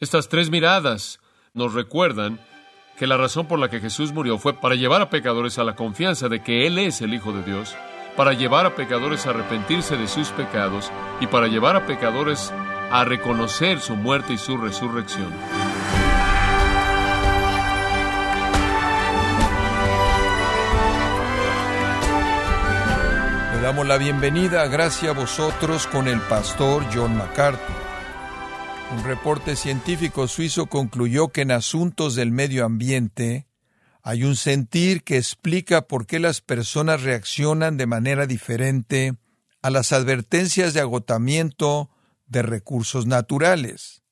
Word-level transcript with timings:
Estas 0.00 0.30
tres 0.30 0.48
miradas 0.48 1.20
nos 1.52 1.74
recuerdan 1.74 2.40
que 2.96 3.06
la 3.06 3.18
razón 3.18 3.46
por 3.46 3.58
la 3.58 3.68
que 3.68 3.80
Jesús 3.80 4.14
murió 4.14 4.38
fue 4.38 4.54
para 4.54 4.74
llevar 4.74 5.02
a 5.02 5.10
pecadores 5.10 5.58
a 5.58 5.64
la 5.64 5.76
confianza 5.76 6.30
de 6.30 6.42
que 6.42 6.66
Él 6.66 6.78
es 6.78 7.02
el 7.02 7.12
Hijo 7.12 7.32
de 7.34 7.42
Dios, 7.42 7.76
para 8.16 8.32
llevar 8.32 8.64
a 8.64 8.74
pecadores 8.74 9.26
a 9.26 9.30
arrepentirse 9.30 9.98
de 9.98 10.08
sus 10.08 10.30
pecados 10.30 10.90
y 11.20 11.26
para 11.26 11.48
llevar 11.48 11.76
a 11.76 11.84
pecadores 11.84 12.50
a 12.90 13.04
reconocer 13.04 13.80
su 13.80 13.94
muerte 13.94 14.32
y 14.32 14.38
su 14.38 14.56
resurrección. 14.56 15.30
Le 23.54 23.60
damos 23.60 23.86
la 23.86 23.98
bienvenida 23.98 24.62
a 24.62 24.68
Gracia 24.68 25.10
a 25.10 25.12
vosotros 25.12 25.86
con 25.86 26.08
el 26.08 26.22
pastor 26.22 26.86
John 26.90 27.18
MacArthur. 27.18 27.89
Un 28.92 29.04
reporte 29.04 29.54
científico 29.54 30.26
suizo 30.26 30.66
concluyó 30.66 31.28
que 31.28 31.42
en 31.42 31.52
asuntos 31.52 32.16
del 32.16 32.32
medio 32.32 32.64
ambiente 32.64 33.46
hay 34.02 34.24
un 34.24 34.34
sentir 34.34 35.04
que 35.04 35.16
explica 35.16 35.82
por 35.86 36.06
qué 36.06 36.18
las 36.18 36.40
personas 36.40 37.02
reaccionan 37.02 37.76
de 37.76 37.86
manera 37.86 38.26
diferente 38.26 39.14
a 39.62 39.70
las 39.70 39.92
advertencias 39.92 40.74
de 40.74 40.80
agotamiento 40.80 41.90
de 42.26 42.42
recursos 42.42 43.06
naturales. 43.06 44.02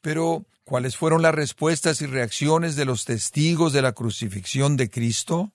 Pero, 0.00 0.46
¿cuáles 0.64 0.96
fueron 0.96 1.22
las 1.22 1.34
respuestas 1.34 2.00
y 2.00 2.06
reacciones 2.06 2.76
de 2.76 2.84
los 2.84 3.04
testigos 3.04 3.72
de 3.72 3.82
la 3.82 3.92
crucifixión 3.92 4.76
de 4.76 4.88
Cristo? 4.88 5.52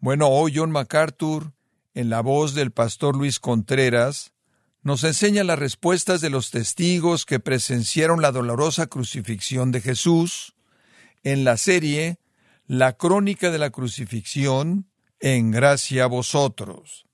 Bueno, 0.00 0.28
hoy 0.28 0.52
John 0.54 0.70
MacArthur, 0.70 1.52
en 1.92 2.08
la 2.08 2.22
voz 2.22 2.54
del 2.54 2.70
pastor 2.70 3.16
Luis 3.16 3.38
Contreras, 3.38 4.32
nos 4.88 5.04
enseña 5.04 5.44
las 5.44 5.58
respuestas 5.58 6.22
de 6.22 6.30
los 6.30 6.50
testigos 6.50 7.26
que 7.26 7.40
presenciaron 7.40 8.22
la 8.22 8.32
dolorosa 8.32 8.86
crucifixión 8.86 9.70
de 9.70 9.82
Jesús 9.82 10.54
en 11.22 11.44
la 11.44 11.58
serie 11.58 12.16
La 12.66 12.94
crónica 12.96 13.50
de 13.50 13.58
la 13.58 13.68
crucifixión 13.68 14.88
en 15.20 15.50
gracia 15.50 16.04
a 16.04 16.06
vosotros. 16.06 17.04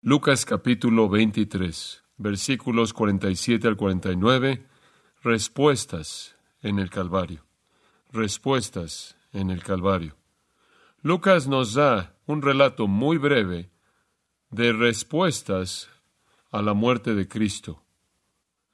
Lucas 0.00 0.46
capítulo 0.46 1.10
23, 1.10 2.04
versículos 2.16 2.94
47 2.94 3.68
al 3.68 3.76
49, 3.76 4.66
respuestas 5.22 6.36
en 6.62 6.78
el 6.78 6.88
Calvario. 6.88 7.44
Respuestas 8.10 9.14
en 9.34 9.50
el 9.50 9.62
Calvario. 9.62 10.16
Lucas 11.02 11.48
nos 11.48 11.74
da 11.74 12.16
un 12.24 12.40
relato 12.40 12.86
muy 12.86 13.18
breve 13.18 13.70
de 14.48 14.72
respuestas 14.72 15.91
a 16.52 16.62
la 16.62 16.74
muerte 16.74 17.14
de 17.14 17.26
Cristo? 17.26 17.82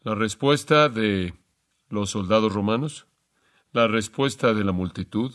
La 0.02 0.14
respuesta 0.14 0.88
de 0.88 1.34
los 1.88 2.10
soldados 2.10 2.52
romanos, 2.52 3.06
la 3.72 3.86
respuesta 3.86 4.52
de 4.52 4.64
la 4.64 4.72
multitud 4.72 5.32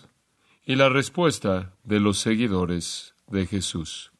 y 0.65 0.75
la 0.75 0.89
respuesta 0.89 1.75
de 1.83 1.99
los 1.99 2.19
seguidores 2.19 3.15
de 3.27 3.47
Jesús. 3.47 4.11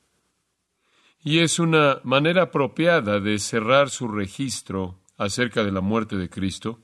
Y 1.21 1.39
es 1.39 1.59
una 1.59 1.99
manera 2.03 2.43
apropiada 2.43 3.19
de 3.19 3.39
cerrar 3.39 3.89
su 3.89 4.07
registro 4.07 4.99
acerca 5.17 5.63
de 5.63 5.71
la 5.71 5.81
muerte 5.81 6.15
de 6.15 6.30
Cristo, 6.30 6.81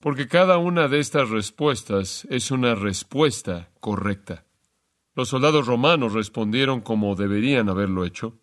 porque 0.00 0.28
cada 0.28 0.58
una 0.58 0.88
de 0.88 0.98
estas 0.98 1.30
respuestas 1.30 2.26
es 2.28 2.50
una 2.50 2.74
respuesta 2.74 3.70
correcta. 3.80 4.44
Los 5.14 5.28
soldados 5.28 5.66
romanos 5.66 6.12
respondieron 6.12 6.80
como 6.80 7.14
deberían 7.14 7.68
haberlo 7.68 8.04
hecho, 8.04 8.38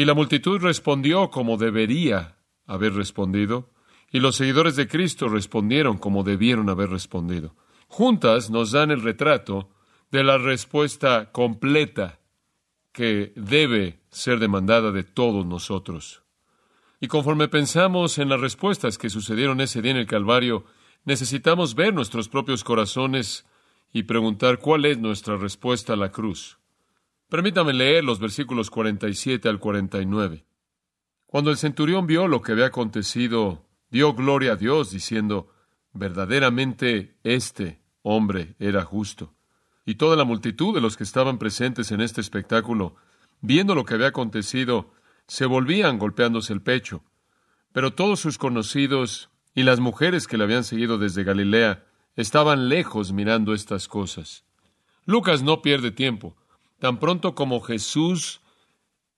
y 0.00 0.06
la 0.06 0.14
multitud 0.14 0.62
respondió 0.62 1.28
como 1.28 1.58
debería 1.58 2.38
haber 2.66 2.94
respondido, 2.94 3.68
y 4.10 4.20
los 4.20 4.34
seguidores 4.34 4.74
de 4.74 4.88
Cristo 4.88 5.28
respondieron 5.28 5.98
como 5.98 6.22
debieron 6.22 6.70
haber 6.70 6.88
respondido. 6.88 7.54
Juntas 7.86 8.48
nos 8.48 8.72
dan 8.72 8.90
el 8.92 9.02
retrato 9.02 9.68
de 10.10 10.24
la 10.24 10.38
respuesta 10.38 11.30
completa 11.32 12.18
que 12.92 13.34
debe 13.36 14.00
ser 14.08 14.38
demandada 14.38 14.90
de 14.90 15.02
todos 15.02 15.44
nosotros. 15.44 16.22
Y 16.98 17.08
conforme 17.08 17.48
pensamos 17.48 18.16
en 18.16 18.30
las 18.30 18.40
respuestas 18.40 18.96
que 18.96 19.10
sucedieron 19.10 19.60
ese 19.60 19.82
día 19.82 19.90
en 19.90 19.98
el 19.98 20.06
Calvario, 20.06 20.64
necesitamos 21.04 21.74
ver 21.74 21.92
nuestros 21.92 22.30
propios 22.30 22.64
corazones 22.64 23.44
y 23.92 24.04
preguntar 24.04 24.60
cuál 24.60 24.86
es 24.86 24.96
nuestra 24.96 25.36
respuesta 25.36 25.92
a 25.92 25.96
la 25.96 26.10
cruz. 26.10 26.59
Permítame 27.30 27.72
leer 27.72 28.02
los 28.02 28.18
versículos 28.18 28.70
47 28.70 29.48
al 29.48 29.60
49. 29.60 30.44
Cuando 31.26 31.52
el 31.52 31.58
centurión 31.58 32.08
vio 32.08 32.26
lo 32.26 32.42
que 32.42 32.50
había 32.50 32.66
acontecido, 32.66 33.68
dio 33.88 34.14
gloria 34.14 34.54
a 34.54 34.56
Dios, 34.56 34.90
diciendo, 34.90 35.48
verdaderamente 35.92 37.14
este 37.22 37.82
hombre 38.02 38.56
era 38.58 38.82
justo. 38.82 39.32
Y 39.86 39.94
toda 39.94 40.16
la 40.16 40.24
multitud 40.24 40.74
de 40.74 40.80
los 40.80 40.96
que 40.96 41.04
estaban 41.04 41.38
presentes 41.38 41.92
en 41.92 42.00
este 42.00 42.20
espectáculo, 42.20 42.96
viendo 43.40 43.76
lo 43.76 43.84
que 43.84 43.94
había 43.94 44.08
acontecido, 44.08 44.92
se 45.28 45.46
volvían 45.46 46.00
golpeándose 46.00 46.52
el 46.52 46.62
pecho. 46.62 47.04
Pero 47.70 47.94
todos 47.94 48.18
sus 48.18 48.38
conocidos 48.38 49.30
y 49.54 49.62
las 49.62 49.78
mujeres 49.78 50.26
que 50.26 50.36
le 50.36 50.42
habían 50.42 50.64
seguido 50.64 50.98
desde 50.98 51.22
Galilea 51.22 51.86
estaban 52.16 52.68
lejos 52.68 53.12
mirando 53.12 53.54
estas 53.54 53.86
cosas. 53.86 54.44
Lucas 55.04 55.44
no 55.44 55.62
pierde 55.62 55.92
tiempo. 55.92 56.36
Tan 56.80 56.98
pronto 56.98 57.34
como 57.34 57.60
Jesús 57.60 58.40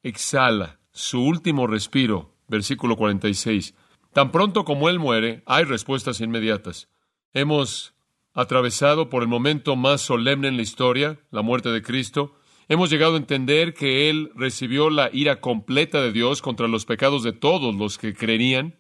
exhala 0.02 0.80
su 0.90 1.22
último 1.22 1.68
respiro, 1.68 2.34
versículo 2.48 2.96
46, 2.96 3.74
tan 4.12 4.32
pronto 4.32 4.64
como 4.64 4.88
Él 4.88 4.98
muere, 4.98 5.44
hay 5.46 5.62
respuestas 5.64 6.20
inmediatas. 6.20 6.88
Hemos 7.32 7.94
atravesado 8.34 9.08
por 9.08 9.22
el 9.22 9.28
momento 9.28 9.76
más 9.76 10.00
solemne 10.00 10.48
en 10.48 10.56
la 10.56 10.62
historia, 10.62 11.20
la 11.30 11.42
muerte 11.42 11.68
de 11.68 11.82
Cristo. 11.82 12.34
Hemos 12.68 12.90
llegado 12.90 13.14
a 13.14 13.18
entender 13.18 13.74
que 13.74 14.10
Él 14.10 14.32
recibió 14.34 14.90
la 14.90 15.08
ira 15.12 15.40
completa 15.40 16.02
de 16.02 16.10
Dios 16.10 16.42
contra 16.42 16.66
los 16.66 16.84
pecados 16.84 17.22
de 17.22 17.32
todos 17.32 17.76
los 17.76 17.96
que 17.96 18.12
creerían 18.12 18.76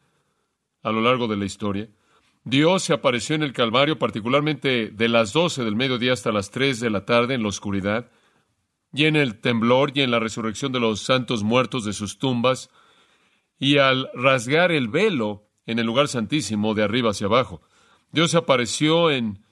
a 0.82 0.90
lo 0.90 1.02
largo 1.02 1.28
de 1.28 1.36
la 1.36 1.44
historia. 1.44 1.88
Dios 2.42 2.82
se 2.82 2.92
apareció 2.92 3.36
en 3.36 3.44
el 3.44 3.52
Calvario, 3.52 4.00
particularmente 4.00 4.88
de 4.88 5.08
las 5.08 5.32
doce 5.32 5.62
del 5.62 5.76
mediodía 5.76 6.14
hasta 6.14 6.32
las 6.32 6.50
tres 6.50 6.80
de 6.80 6.90
la 6.90 7.04
tarde 7.04 7.34
en 7.34 7.42
la 7.42 7.48
oscuridad 7.48 8.10
y 8.92 9.06
en 9.06 9.16
el 9.16 9.40
temblor 9.40 9.92
y 9.94 10.02
en 10.02 10.10
la 10.10 10.20
resurrección 10.20 10.72
de 10.72 10.80
los 10.80 11.00
santos 11.00 11.42
muertos 11.42 11.84
de 11.84 11.92
sus 11.92 12.18
tumbas, 12.18 12.70
y 13.58 13.78
al 13.78 14.10
rasgar 14.14 14.72
el 14.72 14.88
velo 14.88 15.48
en 15.66 15.78
el 15.78 15.86
lugar 15.86 16.08
santísimo 16.08 16.74
de 16.74 16.82
arriba 16.82 17.10
hacia 17.10 17.26
abajo. 17.26 17.62
Dios 18.10 18.34
apareció 18.34 19.10
en 19.10 19.44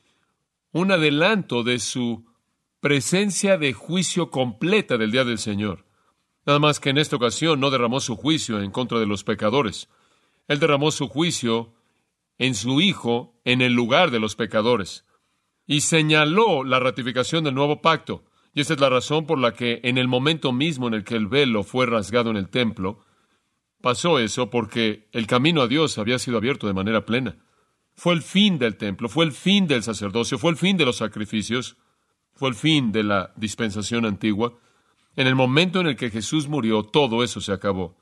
un 0.73 0.93
adelanto 0.93 1.63
de 1.63 1.79
su 1.79 2.27
presencia 2.81 3.59
de 3.59 3.73
juicio 3.73 4.31
completa 4.31 4.97
del 4.97 5.13
día 5.13 5.25
del 5.25 5.39
Señor. 5.39 5.85
Nada 6.47 6.59
más 6.59 6.81
que 6.81 6.91
en 6.91 6.99
esta 6.99 7.17
ocasión 7.17 7.61
no 7.61 7.71
derramó 7.71 8.01
su 8.01 8.17
juicio 8.17 8.61
en 8.61 8.71
contra 8.71 8.99
de 8.99 9.07
los 9.07 9.25
pecadores. 9.25 9.89
Él 10.49 10.59
derramó 10.59 10.91
su 10.91 11.09
juicio 11.09 11.75
en 12.39 12.55
su 12.55 12.81
Hijo 12.81 13.35
en 13.45 13.61
el 13.61 13.75
lugar 13.75 14.11
de 14.11 14.19
los 14.19 14.35
pecadores. 14.35 15.05
Y 15.67 15.83
señaló 15.83 16.65
la 16.65 16.81
ratificación 16.81 17.45
del 17.45 17.55
nuevo 17.55 17.81
pacto. 17.81 18.25
Y 18.53 18.61
esa 18.61 18.75
es 18.75 18.81
la 18.81 18.89
razón 18.89 19.27
por 19.27 19.39
la 19.39 19.53
que 19.53 19.81
en 19.85 19.97
el 19.97 20.09
momento 20.09 20.53
mismo 20.53 20.89
en 20.89 20.95
el 20.95 21.05
que 21.05 21.15
el 21.15 21.29
velo 21.29 21.63
fue 21.63 21.87
rasgado 21.87 22.31
en 22.31 22.37
el 22.37 22.49
templo, 22.49 23.05
pasó 23.81 24.19
eso 24.19 24.51
porque 24.51 25.09
el 25.13 25.27
camino 25.27 25.63
a 25.63 25.69
Dios 25.69 25.99
había 25.99 26.19
sido 26.19 26.37
abierto 26.37 26.67
de 26.67 26.75
manera 26.75 27.07
plena. 27.07 27.37
Fue 27.95 28.13
el 28.15 28.23
fin 28.23 28.59
del 28.59 28.77
templo, 28.77 29.09
fue 29.09 29.25
el 29.25 29.33
fin 29.33 29.67
del 29.67 29.83
sacerdocio, 29.83 30.39
fue 30.39 30.51
el 30.51 30.57
fin 30.57 30.77
de 30.77 30.85
los 30.85 30.97
sacrificios, 30.97 31.77
fue 32.33 32.49
el 32.49 32.55
fin 32.55 32.93
de 32.93 33.05
la 33.05 33.33
dispensación 33.37 34.05
antigua. 34.05 34.59
En 35.17 35.27
el 35.27 35.35
momento 35.35 35.81
en 35.81 35.87
el 35.87 35.97
que 35.97 36.11
Jesús 36.11 36.49
murió, 36.49 36.83
todo 36.83 37.23
eso 37.23 37.41
se 37.41 37.53
acabó. 37.53 37.99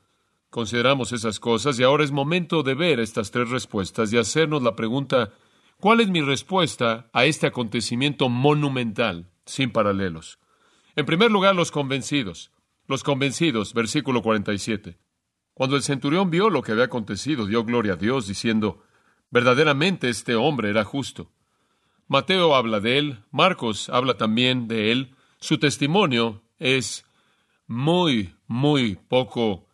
Consideramos 0.49 1.11
esas 1.11 1.39
cosas 1.39 1.79
y 1.79 1.83
ahora 1.83 2.03
es 2.03 2.11
momento 2.11 2.63
de 2.63 2.73
ver 2.73 2.99
estas 2.99 3.29
tres 3.29 3.49
respuestas 3.49 4.11
y 4.11 4.17
hacernos 4.17 4.63
la 4.63 4.75
pregunta, 4.75 5.31
¿cuál 5.79 5.99
es 5.99 6.09
mi 6.09 6.21
respuesta 6.21 7.09
a 7.13 7.25
este 7.25 7.45
acontecimiento 7.45 8.29
monumental? 8.29 9.29
sin 9.49 9.71
paralelos. 9.71 10.39
En 10.99 11.05
primer 11.05 11.31
lugar, 11.31 11.55
los 11.55 11.71
convencidos. 11.71 12.51
Los 12.85 13.05
convencidos, 13.05 13.73
versículo 13.73 14.21
47. 14.21 14.97
Cuando 15.53 15.77
el 15.77 15.81
centurión 15.81 16.29
vio 16.29 16.49
lo 16.49 16.61
que 16.61 16.73
había 16.73 16.83
acontecido, 16.83 17.45
dio 17.45 17.63
gloria 17.63 17.93
a 17.93 17.95
Dios, 17.95 18.27
diciendo, 18.27 18.83
verdaderamente 19.29 20.09
este 20.09 20.35
hombre 20.35 20.69
era 20.69 20.83
justo. 20.83 21.31
Mateo 22.09 22.53
habla 22.53 22.81
de 22.81 22.97
él, 22.97 23.23
Marcos 23.31 23.87
habla 23.87 24.15
también 24.15 24.67
de 24.67 24.91
él. 24.91 25.15
Su 25.39 25.57
testimonio 25.57 26.41
es 26.57 27.05
muy, 27.65 28.35
muy 28.47 28.97
poco 28.97 29.69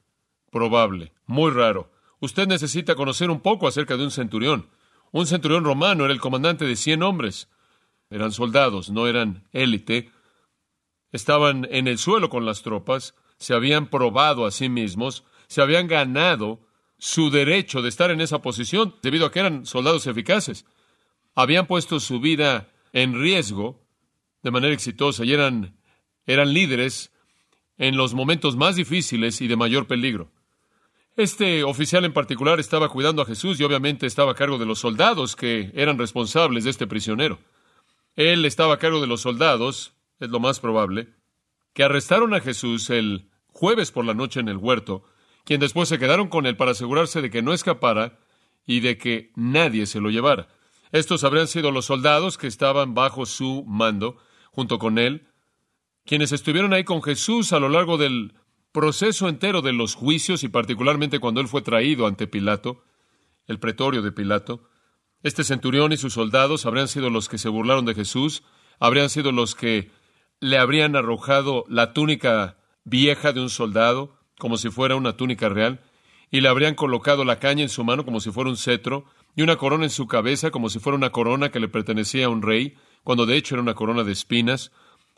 probable, 0.51 1.11
muy 1.25 1.49
raro. 1.49 1.91
Usted 2.19 2.45
necesita 2.47 2.93
conocer 2.93 3.31
un 3.31 3.39
poco 3.39 3.67
acerca 3.67 3.97
de 3.97 4.03
un 4.03 4.11
centurión. 4.11 4.69
Un 5.11 5.25
centurión 5.25 5.63
romano 5.63 6.05
era 6.05 6.13
el 6.13 6.21
comandante 6.21 6.65
de 6.65 6.75
cien 6.75 7.01
hombres 7.01 7.49
eran 8.09 8.31
soldados, 8.31 8.89
no 8.89 9.07
eran 9.07 9.47
élite, 9.51 10.11
estaban 11.11 11.67
en 11.71 11.87
el 11.87 11.97
suelo 11.97 12.29
con 12.29 12.45
las 12.45 12.61
tropas, 12.61 13.15
se 13.37 13.53
habían 13.53 13.87
probado 13.89 14.45
a 14.45 14.51
sí 14.51 14.69
mismos, 14.69 15.23
se 15.47 15.61
habían 15.61 15.87
ganado 15.87 16.59
su 16.97 17.29
derecho 17.29 17.81
de 17.81 17.89
estar 17.89 18.11
en 18.11 18.21
esa 18.21 18.41
posición 18.41 18.95
debido 19.01 19.25
a 19.25 19.31
que 19.31 19.39
eran 19.39 19.65
soldados 19.65 20.07
eficaces. 20.07 20.65
Habían 21.35 21.67
puesto 21.67 21.99
su 21.99 22.19
vida 22.19 22.71
en 22.93 23.19
riesgo 23.19 23.83
de 24.41 24.51
manera 24.51 24.73
exitosa 24.73 25.25
y 25.25 25.33
eran, 25.33 25.75
eran 26.25 26.53
líderes 26.53 27.11
en 27.77 27.97
los 27.97 28.13
momentos 28.13 28.55
más 28.55 28.75
difíciles 28.75 29.41
y 29.41 29.47
de 29.47 29.55
mayor 29.55 29.87
peligro. 29.87 30.31
Este 31.17 31.63
oficial 31.63 32.03
en 32.05 32.13
particular 32.13 32.59
estaba 32.59 32.89
cuidando 32.89 33.21
a 33.21 33.25
Jesús 33.25 33.59
y 33.59 33.63
obviamente 33.63 34.05
estaba 34.05 34.33
a 34.33 34.35
cargo 34.35 34.57
de 34.57 34.65
los 34.65 34.79
soldados 34.79 35.35
que 35.35 35.71
eran 35.73 35.97
responsables 35.97 36.65
de 36.65 36.69
este 36.69 36.87
prisionero. 36.87 37.39
Él 38.15 38.45
estaba 38.45 38.75
a 38.75 38.79
cargo 38.79 39.01
de 39.01 39.07
los 39.07 39.21
soldados, 39.21 39.93
es 40.19 40.29
lo 40.29 40.39
más 40.39 40.59
probable, 40.59 41.13
que 41.73 41.83
arrestaron 41.83 42.33
a 42.33 42.39
Jesús 42.39 42.89
el 42.89 43.29
jueves 43.47 43.91
por 43.91 44.05
la 44.05 44.13
noche 44.13 44.39
en 44.39 44.49
el 44.49 44.57
huerto, 44.57 45.03
quien 45.43 45.59
después 45.59 45.89
se 45.89 45.99
quedaron 45.99 46.27
con 46.27 46.45
él 46.45 46.57
para 46.57 46.71
asegurarse 46.71 47.21
de 47.21 47.29
que 47.29 47.41
no 47.41 47.53
escapara 47.53 48.19
y 48.65 48.79
de 48.79 48.97
que 48.97 49.31
nadie 49.35 49.85
se 49.85 49.99
lo 49.99 50.09
llevara. 50.09 50.47
Estos 50.91 51.23
habrían 51.23 51.47
sido 51.47 51.71
los 51.71 51.85
soldados 51.85 52.37
que 52.37 52.47
estaban 52.47 52.93
bajo 52.93 53.25
su 53.25 53.63
mando, 53.67 54.17
junto 54.51 54.79
con 54.79 54.97
él, 54.97 55.27
quienes 56.05 56.31
estuvieron 56.31 56.73
ahí 56.73 56.83
con 56.83 57.01
Jesús 57.01 57.51
a 57.51 57.59
lo 57.59 57.69
largo 57.69 57.97
del 57.97 58.33
proceso 58.71 59.27
entero 59.29 59.61
de 59.61 59.73
los 59.73 59.95
juicios 59.95 60.43
y 60.43 60.49
particularmente 60.49 61.19
cuando 61.19 61.41
él 61.41 61.47
fue 61.47 61.61
traído 61.61 62.07
ante 62.07 62.27
Pilato, 62.27 62.83
el 63.47 63.59
pretorio 63.59 64.01
de 64.01 64.11
Pilato. 64.11 64.69
Este 65.23 65.43
centurión 65.43 65.91
y 65.91 65.97
sus 65.97 66.13
soldados 66.13 66.65
habrían 66.65 66.87
sido 66.87 67.09
los 67.09 67.29
que 67.29 67.37
se 67.37 67.49
burlaron 67.49 67.85
de 67.85 67.95
Jesús, 67.95 68.43
habrían 68.79 69.09
sido 69.09 69.31
los 69.31 69.55
que 69.55 69.91
le 70.39 70.57
habrían 70.57 70.95
arrojado 70.95 71.65
la 71.67 71.93
túnica 71.93 72.57
vieja 72.83 73.33
de 73.33 73.41
un 73.41 73.49
soldado, 73.49 74.17
como 74.37 74.57
si 74.57 74.69
fuera 74.69 74.95
una 74.95 75.17
túnica 75.17 75.49
real, 75.49 75.81
y 76.31 76.41
le 76.41 76.49
habrían 76.49 76.75
colocado 76.75 77.23
la 77.23 77.39
caña 77.39 77.63
en 77.63 77.69
su 77.69 77.83
mano 77.83 78.05
como 78.05 78.19
si 78.19 78.31
fuera 78.31 78.49
un 78.49 78.57
cetro, 78.57 79.05
y 79.35 79.41
una 79.41 79.57
corona 79.57 79.83
en 79.83 79.89
su 79.89 80.07
cabeza 80.07 80.51
como 80.51 80.69
si 80.69 80.79
fuera 80.79 80.97
una 80.97 81.11
corona 81.11 81.49
que 81.49 81.59
le 81.59 81.67
pertenecía 81.67 82.27
a 82.27 82.29
un 82.29 82.41
rey, 82.41 82.75
cuando 83.03 83.25
de 83.25 83.37
hecho 83.37 83.55
era 83.55 83.61
una 83.61 83.75
corona 83.75 84.03
de 84.03 84.11
espinas. 84.11 84.71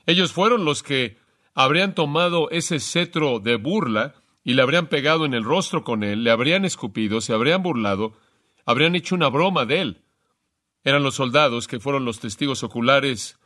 Ellos 0.05 0.31
fueron 0.31 0.65
los 0.65 0.83
que 0.83 1.17
habrían 1.53 1.95
tomado 1.95 2.49
ese 2.49 2.79
cetro 2.79 3.39
de 3.39 3.55
burla 3.55 4.15
y 4.43 4.53
le 4.53 4.61
habrían 4.61 4.87
pegado 4.87 5.25
en 5.25 5.33
el 5.33 5.43
rostro 5.43 5.83
con 5.83 6.03
él, 6.03 6.23
le 6.23 6.31
habrían 6.31 6.65
escupido, 6.65 7.21
se 7.21 7.33
habrían 7.33 7.63
burlado, 7.63 8.13
habrían 8.65 8.95
hecho 8.95 9.15
una 9.15 9.29
broma 9.29 9.65
de 9.65 9.81
él. 9.81 10.01
Eran 10.83 11.03
los 11.03 11.15
soldados 11.15 11.67
que 11.67 11.79
fueron 11.79 12.05
los 12.05 12.19
testigos 12.19 12.63
oculares 12.63 13.39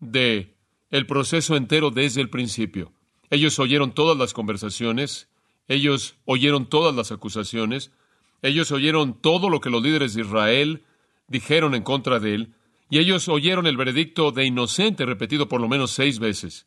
de 0.00 0.57
el 0.90 1.06
proceso 1.06 1.56
entero 1.56 1.90
desde 1.90 2.20
el 2.20 2.30
principio. 2.30 2.92
Ellos 3.30 3.58
oyeron 3.58 3.92
todas 3.92 4.16
las 4.16 4.32
conversaciones, 4.32 5.28
ellos 5.68 6.16
oyeron 6.24 6.66
todas 6.66 6.94
las 6.94 7.12
acusaciones, 7.12 7.92
ellos 8.40 8.72
oyeron 8.72 9.20
todo 9.20 9.50
lo 9.50 9.60
que 9.60 9.70
los 9.70 9.82
líderes 9.82 10.14
de 10.14 10.22
Israel 10.22 10.84
dijeron 11.26 11.74
en 11.74 11.82
contra 11.82 12.20
de 12.20 12.34
él, 12.34 12.54
y 12.90 12.98
ellos 12.98 13.28
oyeron 13.28 13.66
el 13.66 13.76
veredicto 13.76 14.32
de 14.32 14.46
inocente 14.46 15.04
repetido 15.04 15.48
por 15.48 15.60
lo 15.60 15.68
menos 15.68 15.90
seis 15.90 16.18
veces. 16.18 16.66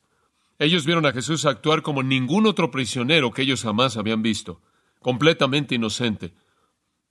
Ellos 0.59 0.85
vieron 0.85 1.07
a 1.07 1.13
Jesús 1.13 1.45
actuar 1.45 1.81
como 1.81 2.03
ningún 2.03 2.45
otro 2.45 2.69
prisionero 2.69 3.31
que 3.31 3.41
ellos 3.41 3.63
jamás 3.63 3.97
habían 3.97 4.21
visto, 4.21 4.61
completamente 4.99 5.73
inocente. 5.73 6.33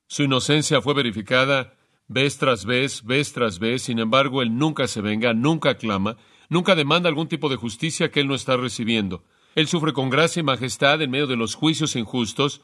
Su 0.06 0.22
inocencia 0.22 0.80
fue 0.80 0.94
verificada 0.94 1.74
vez 2.06 2.38
tras 2.38 2.64
vez, 2.64 3.04
vez 3.04 3.32
tras 3.32 3.58
vez, 3.58 3.82
sin 3.82 3.98
embargo, 3.98 4.42
él 4.42 4.56
nunca 4.56 4.86
se 4.86 5.00
venga, 5.00 5.34
nunca 5.34 5.76
clama, 5.76 6.16
nunca 6.50 6.74
demanda 6.74 7.08
algún 7.08 7.28
tipo 7.28 7.48
de 7.48 7.56
justicia 7.56 8.10
que 8.10 8.20
él 8.20 8.28
no 8.28 8.34
está 8.34 8.58
recibiendo. 8.58 9.24
Él 9.54 9.66
sufre 9.66 9.94
con 9.94 10.10
gracia 10.10 10.40
y 10.40 10.42
majestad 10.42 11.00
en 11.00 11.10
medio 11.10 11.26
de 11.26 11.36
los 11.36 11.54
juicios 11.54 11.96
injustos, 11.96 12.60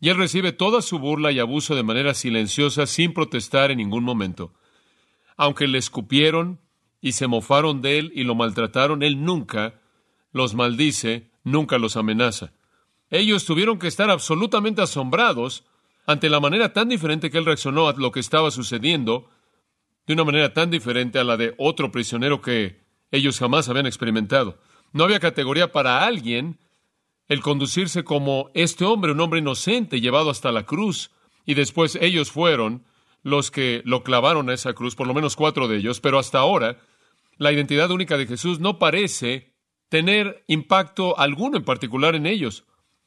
y 0.00 0.10
él 0.10 0.16
recibe 0.16 0.52
toda 0.52 0.82
su 0.82 0.98
burla 0.98 1.32
y 1.32 1.38
abuso 1.38 1.74
de 1.74 1.82
manera 1.82 2.14
silenciosa, 2.14 2.86
sin 2.86 3.14
protestar 3.14 3.70
en 3.70 3.78
ningún 3.78 4.04
momento. 4.04 4.52
Aunque 5.36 5.66
le 5.66 5.78
escupieron 5.78 6.60
y 7.00 7.12
se 7.12 7.26
mofaron 7.26 7.80
de 7.80 7.98
él 7.98 8.12
y 8.14 8.24
lo 8.24 8.34
maltrataron, 8.34 9.02
él 9.02 9.24
nunca 9.24 9.80
los 10.32 10.54
maldice, 10.54 11.30
nunca 11.42 11.78
los 11.78 11.96
amenaza. 11.96 12.52
Ellos 13.10 13.44
tuvieron 13.44 13.78
que 13.78 13.88
estar 13.88 14.10
absolutamente 14.10 14.82
asombrados 14.82 15.64
ante 16.06 16.28
la 16.28 16.40
manera 16.40 16.72
tan 16.72 16.88
diferente 16.88 17.30
que 17.30 17.38
él 17.38 17.44
reaccionó 17.44 17.88
a 17.88 17.92
lo 17.94 18.12
que 18.12 18.20
estaba 18.20 18.50
sucediendo, 18.50 19.30
de 20.06 20.14
una 20.14 20.24
manera 20.24 20.52
tan 20.54 20.70
diferente 20.70 21.18
a 21.18 21.24
la 21.24 21.36
de 21.36 21.54
otro 21.58 21.90
prisionero 21.92 22.40
que 22.40 22.87
ellos 23.10 23.38
jamás 23.38 23.68
habían 23.68 23.86
experimentado. 23.86 24.58
No 24.92 25.04
había 25.04 25.20
categoría 25.20 25.72
para 25.72 26.04
alguien 26.04 26.58
el 27.28 27.40
conducirse 27.40 28.04
como 28.04 28.50
este 28.54 28.84
hombre, 28.84 29.12
un 29.12 29.20
hombre 29.20 29.40
inocente, 29.40 30.00
llevado 30.00 30.30
hasta 30.30 30.50
la 30.50 30.64
cruz, 30.64 31.10
y 31.44 31.54
después 31.54 31.98
ellos 32.00 32.30
fueron 32.30 32.84
los 33.22 33.50
que 33.50 33.82
lo 33.84 34.02
clavaron 34.02 34.48
a 34.48 34.54
esa 34.54 34.72
cruz, 34.72 34.94
por 34.94 35.06
lo 35.06 35.14
menos 35.14 35.36
cuatro 35.36 35.68
de 35.68 35.76
ellos, 35.76 36.00
pero 36.00 36.18
hasta 36.18 36.38
ahora 36.38 36.78
la 37.36 37.52
identidad 37.52 37.90
única 37.90 38.16
de 38.16 38.26
Jesús 38.26 38.60
no 38.60 38.78
parece 38.78 39.54
tener 39.88 40.44
impacto 40.46 41.18
alguno 41.18 41.56
en 41.56 41.64
particular 41.64 42.14
en 42.14 42.26
ellos. 42.26 42.64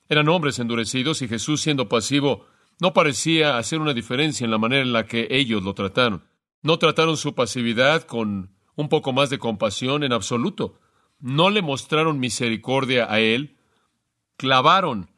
Eran 0.10 0.30
hombres 0.30 0.60
endurecidos 0.60 1.22
y 1.22 1.28
Jesús 1.28 1.62
siendo 1.62 1.90
pasivo 1.90 2.46
no 2.80 2.94
parecía 2.94 3.58
hacer 3.58 3.80
una 3.80 3.94
diferencia 3.94 4.44
en 4.46 4.52
la 4.52 4.58
manera 4.58 4.82
en 4.82 4.94
la 4.94 5.06
que 5.06 5.28
ellos 5.30 5.64
lo 5.64 5.74
trataron. 5.74 6.24
No 6.64 6.80
trataron 6.80 7.18
su 7.18 7.36
pasividad 7.36 8.04
con 8.04 8.56
un 8.76 8.90
poco 8.90 9.14
más 9.14 9.30
de 9.30 9.40
compasión 9.40 10.04
en 10.04 10.14
absoluto. 10.14 10.80
No 11.20 11.50
le 11.50 11.62
mostraron 11.62 12.20
misericordia 12.20 13.12
a 13.12 13.20
él, 13.20 13.58
clavaron 14.38 15.10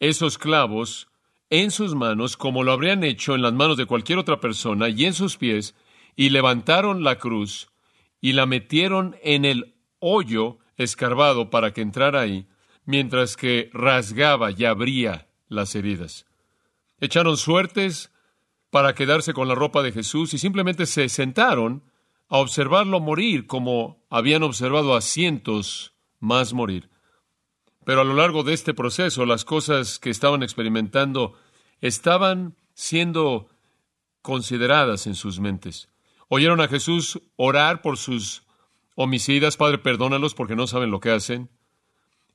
esos 0.00 0.38
clavos 0.38 1.08
en 1.50 1.70
sus 1.70 1.94
manos 1.94 2.36
como 2.36 2.64
lo 2.64 2.72
habrían 2.72 3.04
hecho 3.04 3.34
en 3.34 3.42
las 3.42 3.52
manos 3.52 3.76
de 3.76 3.86
cualquier 3.86 4.18
otra 4.18 4.40
persona 4.40 4.88
y 4.88 5.04
en 5.04 5.14
sus 5.14 5.36
pies, 5.36 5.74
y 6.16 6.30
levantaron 6.30 7.04
la 7.04 7.18
cruz 7.18 7.68
y 8.20 8.32
la 8.32 8.46
metieron 8.46 9.16
en 9.22 9.44
el 9.44 9.74
hoyo 9.98 10.58
escarbado 10.76 11.50
para 11.50 11.72
que 11.72 11.82
entrara 11.82 12.20
ahí, 12.20 12.46
mientras 12.84 13.36
que 13.36 13.70
rasgaba 13.72 14.50
y 14.50 14.64
abría 14.64 15.28
las 15.48 15.74
heridas. 15.74 16.26
Echaron 17.00 17.36
suertes 17.36 18.10
para 18.70 18.94
quedarse 18.94 19.34
con 19.34 19.48
la 19.48 19.54
ropa 19.54 19.82
de 19.82 19.92
Jesús 19.92 20.32
y 20.34 20.38
simplemente 20.38 20.86
se 20.86 21.08
sentaron 21.08 21.82
a 22.32 22.38
observarlo 22.38 22.98
morir 22.98 23.46
como 23.46 24.06
habían 24.08 24.42
observado 24.42 24.96
a 24.96 25.02
cientos 25.02 25.92
más 26.18 26.54
morir. 26.54 26.88
Pero 27.84 28.00
a 28.00 28.04
lo 28.04 28.14
largo 28.14 28.42
de 28.42 28.54
este 28.54 28.72
proceso, 28.72 29.26
las 29.26 29.44
cosas 29.44 29.98
que 29.98 30.08
estaban 30.08 30.42
experimentando 30.42 31.34
estaban 31.82 32.56
siendo 32.72 33.48
consideradas 34.22 35.06
en 35.06 35.14
sus 35.14 35.40
mentes. 35.40 35.90
Oyeron 36.28 36.62
a 36.62 36.68
Jesús 36.68 37.20
orar 37.36 37.82
por 37.82 37.98
sus 37.98 38.44
homicidas, 38.94 39.58
Padre, 39.58 39.76
perdónalos 39.76 40.32
porque 40.32 40.56
no 40.56 40.66
saben 40.66 40.90
lo 40.90 41.00
que 41.00 41.10
hacen. 41.10 41.50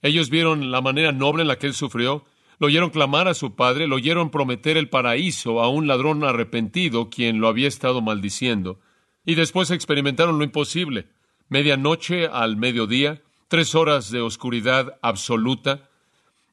Ellos 0.04 0.30
vieron 0.30 0.70
la 0.70 0.82
manera 0.82 1.12
noble 1.12 1.42
en 1.42 1.48
la 1.48 1.58
que 1.58 1.66
él 1.66 1.74
sufrió, 1.74 2.24
lo 2.60 2.68
oyeron 2.68 2.92
clamar 2.92 3.28
a 3.28 3.34
su 3.34 3.56
Padre, 3.56 3.88
lo 3.88 3.96
oyeron 3.96 4.30
prometer 4.30 4.78
el 4.78 4.90
paraíso 4.90 5.60
a 5.60 5.70
un 5.70 5.88
ladrón 5.88 6.24
arrepentido 6.24 7.10
quien 7.10 7.40
lo 7.40 7.48
había 7.48 7.68
estado 7.68 8.04
maldiciendo. 8.04 8.80
Y 9.28 9.36
después 9.36 9.72
experimentaron 9.72 10.38
lo 10.38 10.46
imposible. 10.46 11.10
Medianoche 11.50 12.28
al 12.28 12.56
mediodía, 12.56 13.22
tres 13.50 13.76
horas 13.76 14.10
de 14.10 14.22
oscuridad 14.22 14.98
absoluta 15.02 15.90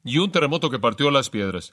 y 0.04 0.18
un 0.18 0.32
terremoto 0.32 0.70
que 0.70 0.80
partió 0.80 1.12
las 1.12 1.30
piedras. 1.30 1.72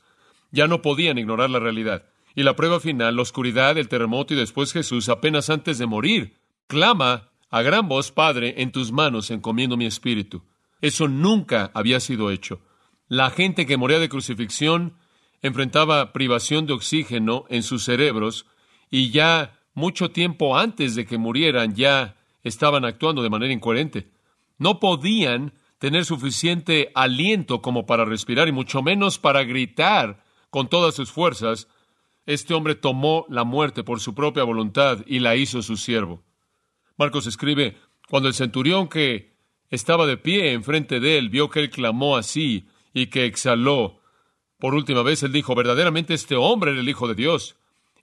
Ya 0.51 0.67
no 0.67 0.83
podían 0.83 1.17
ignorar 1.17 1.49
la 1.49 1.57
realidad. 1.57 2.05
Y 2.35 2.43
la 2.43 2.55
prueba 2.55 2.79
final, 2.79 3.15
la 3.15 3.23
oscuridad, 3.23 3.79
el 3.79 3.87
terremoto 3.87 4.35
y 4.35 4.37
después 4.37 4.73
Jesús, 4.73 5.09
apenas 5.09 5.49
antes 5.49 5.79
de 5.79 5.87
morir, 5.87 6.37
clama 6.67 7.29
a 7.49 7.63
gran 7.63 7.87
voz, 7.87 8.11
Padre, 8.11 8.61
en 8.61 8.71
tus 8.71 8.91
manos 8.91 9.31
encomiendo 9.31 9.77
mi 9.77 9.87
espíritu. 9.87 10.43
Eso 10.81 11.07
nunca 11.07 11.71
había 11.73 11.99
sido 11.99 12.29
hecho. 12.29 12.61
La 13.07 13.31
gente 13.31 13.65
que 13.65 13.75
moría 13.75 13.97
de 13.97 14.07
crucifixión 14.07 14.93
enfrentaba 15.41 16.13
privación 16.13 16.67
de 16.67 16.73
oxígeno 16.73 17.45
en 17.49 17.63
sus 17.63 17.85
cerebros 17.85 18.45
y 18.91 19.09
ya 19.09 19.57
mucho 19.73 20.11
tiempo 20.11 20.57
antes 20.57 20.95
de 20.95 21.05
que 21.05 21.17
murieran 21.17 21.75
ya 21.75 22.15
estaban 22.43 22.85
actuando 22.85 23.23
de 23.23 23.29
manera 23.29 23.53
incoherente. 23.53 24.09
No 24.57 24.79
podían 24.79 25.53
tener 25.79 26.05
suficiente 26.05 26.91
aliento 26.93 27.61
como 27.61 27.85
para 27.85 28.05
respirar 28.05 28.47
y 28.47 28.51
mucho 28.51 28.81
menos 28.81 29.17
para 29.17 29.43
gritar 29.43 30.23
con 30.49 30.67
todas 30.67 30.93
sus 30.93 31.11
fuerzas. 31.11 31.67
Este 32.25 32.53
hombre 32.53 32.75
tomó 32.75 33.25
la 33.29 33.43
muerte 33.43 33.83
por 33.83 33.99
su 33.99 34.13
propia 34.13 34.43
voluntad 34.43 34.99
y 35.07 35.19
la 35.19 35.35
hizo 35.35 35.61
su 35.61 35.77
siervo. 35.77 36.23
Marcos 36.97 37.25
escribe, 37.25 37.77
cuando 38.09 38.27
el 38.27 38.35
centurión 38.35 38.89
que 38.89 39.33
estaba 39.69 40.05
de 40.05 40.17
pie 40.17 40.51
enfrente 40.51 40.99
de 40.99 41.17
él 41.17 41.29
vio 41.29 41.49
que 41.49 41.61
él 41.61 41.69
clamó 41.69 42.17
así 42.17 42.67
y 42.93 43.07
que 43.07 43.25
exhaló, 43.25 44.01
por 44.59 44.75
última 44.75 45.01
vez 45.01 45.23
él 45.23 45.31
dijo, 45.31 45.55
verdaderamente 45.55 46.13
este 46.13 46.35
hombre 46.35 46.71
era 46.71 46.81
el 46.81 46.89
Hijo 46.89 47.07
de 47.07 47.15
Dios. 47.15 47.55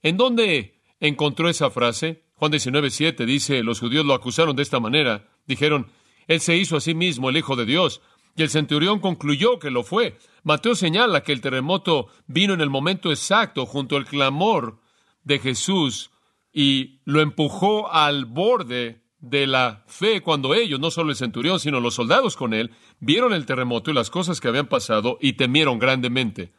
¿En 0.02 0.16
dónde 0.16 0.77
encontró 1.00 1.48
esa 1.48 1.70
frase. 1.70 2.24
Juan 2.34 2.50
19, 2.50 2.90
7 2.90 3.26
dice, 3.26 3.62
los 3.62 3.80
judíos 3.80 4.04
lo 4.04 4.14
acusaron 4.14 4.56
de 4.56 4.62
esta 4.62 4.80
manera. 4.80 5.28
Dijeron, 5.46 5.88
Él 6.26 6.40
se 6.40 6.56
hizo 6.56 6.76
a 6.76 6.80
sí 6.80 6.94
mismo 6.94 7.30
el 7.30 7.36
Hijo 7.36 7.56
de 7.56 7.66
Dios. 7.66 8.00
Y 8.36 8.42
el 8.42 8.50
centurión 8.50 9.00
concluyó 9.00 9.58
que 9.58 9.70
lo 9.70 9.82
fue. 9.82 10.16
Mateo 10.44 10.76
señala 10.76 11.22
que 11.22 11.32
el 11.32 11.40
terremoto 11.40 12.06
vino 12.26 12.54
en 12.54 12.60
el 12.60 12.70
momento 12.70 13.10
exacto 13.10 13.66
junto 13.66 13.96
al 13.96 14.06
clamor 14.06 14.78
de 15.24 15.40
Jesús 15.40 16.10
y 16.52 17.00
lo 17.04 17.20
empujó 17.20 17.92
al 17.92 18.24
borde 18.24 19.02
de 19.20 19.46
la 19.46 19.84
fe 19.88 20.20
cuando 20.20 20.54
ellos, 20.54 20.78
no 20.78 20.90
solo 20.90 21.10
el 21.10 21.16
centurión, 21.16 21.58
sino 21.58 21.80
los 21.80 21.94
soldados 21.94 22.36
con 22.36 22.54
él, 22.54 22.70
vieron 23.00 23.32
el 23.32 23.46
terremoto 23.46 23.90
y 23.90 23.94
las 23.94 24.10
cosas 24.10 24.40
que 24.40 24.48
habían 24.48 24.68
pasado 24.68 25.18
y 25.20 25.32
temieron 25.32 25.78
grandemente. 25.78 26.52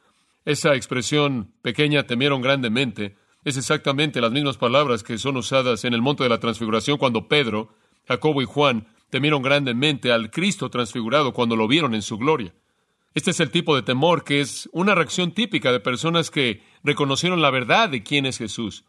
Esa 0.46 0.75
expresión 0.75 1.53
pequeña 1.62 2.03
temieron 2.03 2.41
grandemente 2.41 3.15
es 3.46 3.58
exactamente 3.58 4.22
las 4.22 4.31
mismas 4.31 4.58
palabras 4.58 5.03
que 5.03 5.17
son 5.17 5.38
usadas 5.38 5.86
en 5.86 5.93
el 5.93 6.01
monte 6.01 6.24
de 6.24 6.29
la 6.29 6.39
transfiguración 6.39 6.98
cuando 6.98 7.27
Pedro, 7.27 7.69
Jacobo 8.08 8.41
y 8.41 8.46
Juan 8.46 8.88
temieron 9.10 9.41
grandemente 9.41 10.12
al 10.12 10.29
Cristo 10.29 10.69
transfigurado 10.69 11.34
cuando 11.34 11.55
lo 11.55 11.67
vieron 11.67 11.96
en 11.96 12.01
su 12.01 12.17
gloria. 12.17 12.53
Este 13.15 13.31
es 13.31 13.39
el 13.39 13.50
tipo 13.50 13.75
de 13.75 13.81
temor 13.81 14.24
que 14.24 14.39
es 14.39 14.69
una 14.72 14.93
reacción 14.93 15.31
típica 15.31 15.72
de 15.72 15.79
personas 15.79 16.29
que 16.29 16.63
reconocieron 16.84 17.41
la 17.41 17.50
verdad 17.50 17.89
de 17.89 18.03
quién 18.03 18.25
es 18.25 18.38
Jesús. 18.38 18.84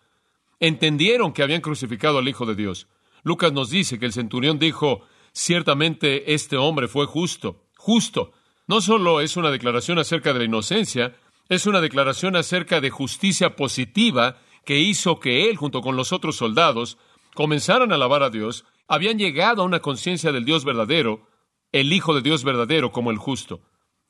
Entendieron 0.59 1.33
que 1.33 1.43
habían 1.43 1.63
crucificado 1.63 2.19
al 2.19 2.29
Hijo 2.29 2.45
de 2.45 2.55
Dios. 2.55 2.87
Lucas 3.23 3.53
nos 3.53 3.71
dice 3.71 3.99
que 3.99 4.07
el 4.07 4.13
centurión 4.13 4.59
dijo, 4.59 5.03
ciertamente 5.33 6.35
este 6.35 6.57
hombre 6.57 6.87
fue 6.89 7.07
justo, 7.07 7.65
justo. 7.77 8.33
No 8.67 8.81
solo 8.81 9.21
es 9.21 9.37
una 9.37 9.51
declaración 9.51 9.99
acerca 9.99 10.33
de 10.33 10.41
la 10.41 10.45
inocencia, 10.45 11.15
es 11.51 11.67
una 11.67 11.81
declaración 11.81 12.37
acerca 12.37 12.81
de 12.81 12.91
justicia 12.91 13.57
positiva 13.57 14.39
que 14.65 14.79
hizo 14.79 15.19
que 15.19 15.51
él, 15.51 15.57
junto 15.57 15.81
con 15.81 15.97
los 15.97 16.13
otros 16.13 16.37
soldados, 16.37 16.97
comenzaran 17.35 17.91
a 17.91 17.97
alabar 17.97 18.23
a 18.23 18.31
Dios, 18.31 18.65
habían 18.87 19.19
llegado 19.19 19.63
a 19.63 19.65
una 19.65 19.81
conciencia 19.81 20.31
del 20.31 20.45
Dios 20.45 20.65
verdadero, 20.65 21.27
el 21.73 21.93
Hijo 21.93 22.15
de 22.15 22.23
Dios 22.23 22.45
verdadero 22.45 22.93
como 22.93 23.11
el 23.11 23.19
justo. 23.19 23.63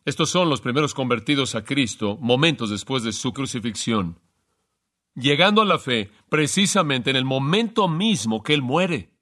Estos 0.05 0.29
son 0.29 0.51
los 0.51 0.61
primeros 0.61 0.93
convertidos 0.93 1.55
a 1.55 1.65
Cristo 1.65 2.19
momentos 2.21 2.69
después 2.69 3.03
de 3.05 3.13
su 3.13 3.33
crucifixión, 3.33 4.21
llegando 5.15 5.63
a 5.63 5.67
la 5.67 5.79
fe 5.79 6.11
precisamente 6.29 7.09
en 7.09 7.17
el 7.17 7.25
momento 7.25 7.89
mismo 7.89 8.43
que 8.43 8.53
Él 8.53 8.61
muere. 8.61 9.15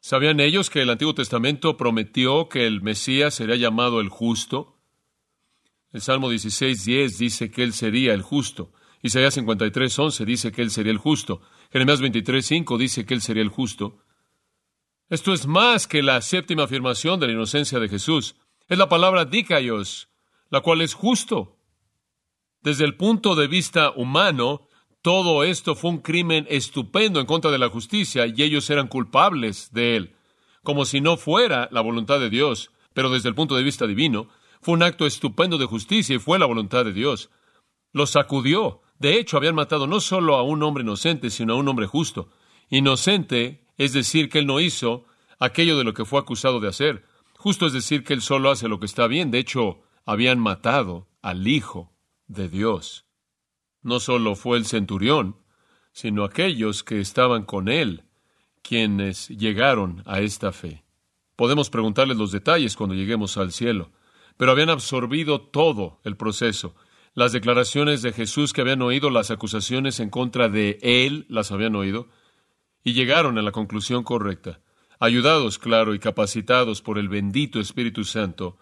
¿Sabían 0.00 0.40
ellos 0.40 0.70
que 0.70 0.82
el 0.82 0.90
Antiguo 0.90 1.14
Testamento 1.14 1.76
prometió 1.76 2.48
que 2.48 2.66
el 2.66 2.82
Mesías 2.82 3.34
sería 3.34 3.54
llamado 3.54 4.00
el 4.00 4.08
justo? 4.08 4.71
El 5.92 6.00
Salmo 6.00 6.32
16.10 6.32 7.18
dice 7.18 7.50
que 7.50 7.62
Él 7.62 7.74
sería 7.74 8.14
el 8.14 8.22
justo. 8.22 8.72
Isaías 9.02 9.36
53.11 9.36 10.24
dice 10.24 10.52
que 10.52 10.62
Él 10.62 10.70
sería 10.70 10.92
el 10.92 10.98
justo. 10.98 11.42
Jeremías 11.70 12.00
23.5 12.00 12.78
dice 12.78 13.04
que 13.04 13.14
Él 13.14 13.20
sería 13.20 13.42
el 13.42 13.50
justo. 13.50 13.98
Esto 15.10 15.34
es 15.34 15.46
más 15.46 15.86
que 15.86 16.02
la 16.02 16.22
séptima 16.22 16.64
afirmación 16.64 17.20
de 17.20 17.26
la 17.26 17.34
inocencia 17.34 17.78
de 17.78 17.90
Jesús. 17.90 18.36
Es 18.68 18.78
la 18.78 18.88
palabra 18.88 19.26
dikaios, 19.26 20.08
la 20.48 20.60
cual 20.60 20.80
es 20.80 20.94
justo. 20.94 21.58
Desde 22.62 22.84
el 22.84 22.96
punto 22.96 23.34
de 23.34 23.46
vista 23.48 23.90
humano, 23.90 24.68
todo 25.02 25.44
esto 25.44 25.74
fue 25.74 25.90
un 25.90 25.98
crimen 25.98 26.46
estupendo 26.48 27.20
en 27.20 27.26
contra 27.26 27.50
de 27.50 27.58
la 27.58 27.68
justicia 27.68 28.26
y 28.26 28.42
ellos 28.42 28.70
eran 28.70 28.88
culpables 28.88 29.72
de 29.72 29.96
él, 29.96 30.16
como 30.62 30.86
si 30.86 31.02
no 31.02 31.18
fuera 31.18 31.68
la 31.70 31.82
voluntad 31.82 32.18
de 32.18 32.30
Dios. 32.30 32.70
Pero 32.94 33.10
desde 33.10 33.28
el 33.28 33.34
punto 33.34 33.56
de 33.56 33.64
vista 33.64 33.86
divino, 33.86 34.28
fue 34.62 34.74
un 34.74 34.82
acto 34.84 35.06
estupendo 35.06 35.58
de 35.58 35.66
justicia 35.66 36.16
y 36.16 36.20
fue 36.20 36.38
la 36.38 36.46
voluntad 36.46 36.84
de 36.84 36.92
Dios. 36.92 37.30
Los 37.92 38.10
sacudió. 38.10 38.80
De 38.98 39.18
hecho, 39.18 39.36
habían 39.36 39.56
matado 39.56 39.88
no 39.88 40.00
solo 40.00 40.36
a 40.36 40.42
un 40.44 40.62
hombre 40.62 40.84
inocente, 40.84 41.30
sino 41.30 41.54
a 41.54 41.56
un 41.56 41.66
hombre 41.66 41.86
justo. 41.86 42.28
Inocente 42.70 43.66
es 43.76 43.92
decir 43.92 44.28
que 44.28 44.38
él 44.38 44.46
no 44.46 44.60
hizo 44.60 45.04
aquello 45.40 45.76
de 45.76 45.82
lo 45.82 45.92
que 45.92 46.04
fue 46.04 46.20
acusado 46.20 46.60
de 46.60 46.68
hacer. 46.68 47.04
Justo 47.36 47.66
es 47.66 47.72
decir 47.72 48.04
que 48.04 48.14
él 48.14 48.22
solo 48.22 48.50
hace 48.52 48.68
lo 48.68 48.78
que 48.78 48.86
está 48.86 49.08
bien. 49.08 49.32
De 49.32 49.40
hecho, 49.40 49.82
habían 50.06 50.38
matado 50.38 51.08
al 51.22 51.48
Hijo 51.48 51.92
de 52.28 52.48
Dios. 52.48 53.04
No 53.82 53.98
solo 53.98 54.36
fue 54.36 54.58
el 54.58 54.66
centurión, 54.66 55.38
sino 55.92 56.22
aquellos 56.22 56.84
que 56.84 57.00
estaban 57.00 57.44
con 57.44 57.68
él, 57.68 58.04
quienes 58.62 59.26
llegaron 59.28 60.04
a 60.06 60.20
esta 60.20 60.52
fe. 60.52 60.84
Podemos 61.34 61.68
preguntarles 61.68 62.16
los 62.16 62.30
detalles 62.30 62.76
cuando 62.76 62.94
lleguemos 62.94 63.36
al 63.36 63.50
cielo, 63.50 63.90
pero 64.36 64.52
habían 64.52 64.70
absorbido 64.70 65.40
todo 65.40 66.00
el 66.04 66.16
proceso. 66.16 66.74
Las 67.14 67.32
declaraciones 67.32 68.02
de 68.02 68.12
Jesús 68.12 68.52
que 68.52 68.62
habían 68.62 68.82
oído, 68.82 69.10
las 69.10 69.30
acusaciones 69.30 70.00
en 70.00 70.10
contra 70.10 70.48
de 70.48 70.78
él, 70.82 71.26
las 71.28 71.52
habían 71.52 71.76
oído, 71.76 72.08
y 72.82 72.94
llegaron 72.94 73.38
a 73.38 73.42
la 73.42 73.52
conclusión 73.52 74.02
correcta 74.02 74.60
ayudados, 75.02 75.58
claro, 75.58 75.94
y 75.94 75.98
capacitados 75.98 76.80
por 76.80 76.96
el 76.96 77.08
bendito 77.08 77.58
Espíritu 77.58 78.04
Santo, 78.04 78.56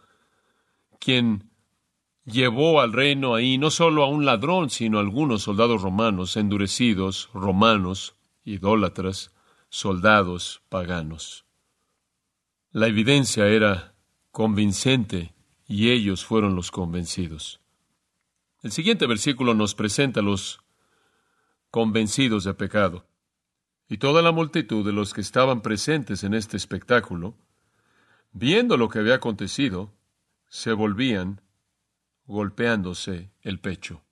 quien 0.98 1.50
llevó 2.24 2.80
al 2.80 2.94
reino 2.94 3.34
ahí 3.34 3.58
no 3.58 3.70
solo 3.70 4.02
a 4.04 4.08
un 4.08 4.24
ladrón, 4.24 4.70
sino 4.70 4.96
a 4.96 5.02
algunos 5.02 5.42
soldados 5.42 5.82
romanos, 5.82 6.38
endurecidos, 6.38 7.28
romanos, 7.34 8.14
idólatras, 8.42 9.34
soldados 9.68 10.62
paganos. 10.70 11.44
La 12.72 12.86
evidencia 12.86 13.46
era 13.46 13.94
convincente 14.30 15.34
y 15.70 15.92
ellos 15.92 16.24
fueron 16.24 16.56
los 16.56 16.72
convencidos. 16.72 17.60
El 18.60 18.72
siguiente 18.72 19.06
versículo 19.06 19.54
nos 19.54 19.76
presenta 19.76 20.18
a 20.18 20.22
los 20.24 20.58
convencidos 21.70 22.42
de 22.42 22.54
pecado. 22.54 23.06
Y 23.88 23.98
toda 23.98 24.20
la 24.20 24.32
multitud 24.32 24.84
de 24.84 24.92
los 24.92 25.14
que 25.14 25.20
estaban 25.20 25.60
presentes 25.60 26.24
en 26.24 26.34
este 26.34 26.56
espectáculo, 26.56 27.36
viendo 28.32 28.76
lo 28.76 28.88
que 28.88 28.98
había 28.98 29.14
acontecido, 29.14 29.92
se 30.48 30.72
volvían 30.72 31.40
golpeándose 32.26 33.30
el 33.40 33.60
pecho. 33.60 34.02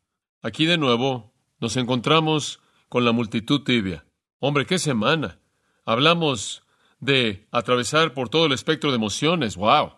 Aquí 0.42 0.64
de 0.64 0.78
nuevo 0.78 1.34
nos 1.58 1.76
encontramos 1.76 2.60
con 2.88 3.04
la 3.04 3.10
multitud 3.10 3.64
tibia. 3.64 4.06
Hombre, 4.38 4.64
qué 4.64 4.78
semana. 4.78 5.40
Hablamos 5.84 6.62
de 7.00 7.48
atravesar 7.50 8.14
por 8.14 8.28
todo 8.28 8.46
el 8.46 8.52
espectro 8.52 8.90
de 8.90 8.96
emociones. 8.96 9.56
¡Wow! 9.56 9.97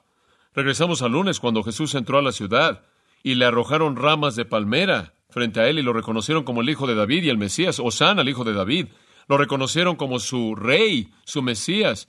Regresamos 0.53 1.03
al 1.03 1.13
lunes 1.13 1.39
cuando 1.39 1.63
Jesús 1.63 1.95
entró 1.95 2.19
a 2.19 2.23
la 2.23 2.33
ciudad 2.33 2.83
y 3.23 3.35
le 3.35 3.45
arrojaron 3.45 3.97
ramas 3.97 4.35
de 4.35 4.45
palmera 4.45 5.15
frente 5.29 5.61
a 5.61 5.69
él 5.69 5.79
y 5.79 5.83
lo 5.83 5.93
reconocieron 5.93 6.43
como 6.43 6.61
el 6.61 6.71
hijo 6.71 6.89
de 6.89 6.97
David 6.97 7.23
y 7.23 7.29
el 7.29 7.39
Mesías, 7.39 7.79
Osana, 7.79 8.23
el 8.23 8.29
hijo 8.29 8.43
de 8.43 8.53
David. 8.53 8.89
Lo 9.29 9.39
reconocieron 9.39 9.95
como 9.95 10.19
su 10.19 10.57
rey, 10.57 11.13
su 11.25 11.41
Mesías. 11.41 12.09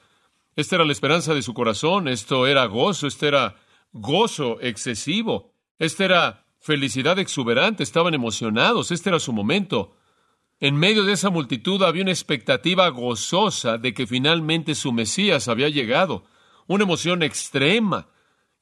Esta 0.55 0.75
era 0.75 0.85
la 0.85 0.91
esperanza 0.91 1.35
de 1.35 1.43
su 1.43 1.53
corazón, 1.53 2.07
esto 2.07 2.47
era 2.47 2.65
gozo, 2.65 3.05
este 3.05 3.27
era 3.27 3.57
gozo 3.91 4.59
excesivo, 4.59 5.53
esta 5.77 6.05
era 6.05 6.45
felicidad 6.59 7.19
exuberante, 7.19 7.83
estaban 7.83 8.15
emocionados, 8.15 8.91
este 8.91 9.09
era 9.09 9.19
su 9.19 9.33
momento. 9.33 9.95
En 10.59 10.75
medio 10.75 11.03
de 11.03 11.13
esa 11.13 11.29
multitud 11.29 11.83
había 11.83 12.03
una 12.03 12.11
expectativa 12.11 12.87
gozosa 12.89 13.77
de 13.77 13.93
que 13.93 14.07
finalmente 14.07 14.73
su 14.73 14.91
Mesías 14.91 15.47
había 15.47 15.69
llegado, 15.69 16.25
una 16.67 16.83
emoción 16.83 17.21
extrema 17.21 18.07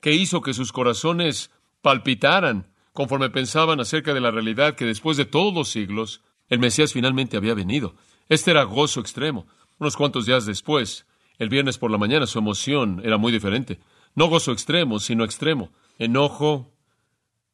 que 0.01 0.13
hizo 0.13 0.41
que 0.41 0.53
sus 0.53 0.71
corazones 0.71 1.51
palpitaran 1.81 2.67
conforme 2.93 3.29
pensaban 3.29 3.79
acerca 3.79 4.13
de 4.13 4.21
la 4.21 4.31
realidad 4.31 4.75
que 4.75 4.85
después 4.85 5.17
de 5.17 5.25
todos 5.25 5.53
los 5.53 5.69
siglos 5.69 6.21
el 6.49 6.59
Mesías 6.59 6.93
finalmente 6.93 7.37
había 7.37 7.53
venido. 7.53 7.95
Este 8.27 8.51
era 8.51 8.63
gozo 8.63 8.99
extremo. 8.99 9.47
Unos 9.77 9.95
cuantos 9.95 10.25
días 10.25 10.45
después, 10.45 11.05
el 11.37 11.49
viernes 11.49 11.77
por 11.77 11.91
la 11.91 11.97
mañana, 11.97 12.25
su 12.27 12.39
emoción 12.39 13.01
era 13.03 13.17
muy 13.17 13.31
diferente. 13.31 13.79
No 14.15 14.27
gozo 14.27 14.51
extremo, 14.51 14.99
sino 14.99 15.23
extremo. 15.23 15.71
Enojo 15.97 16.73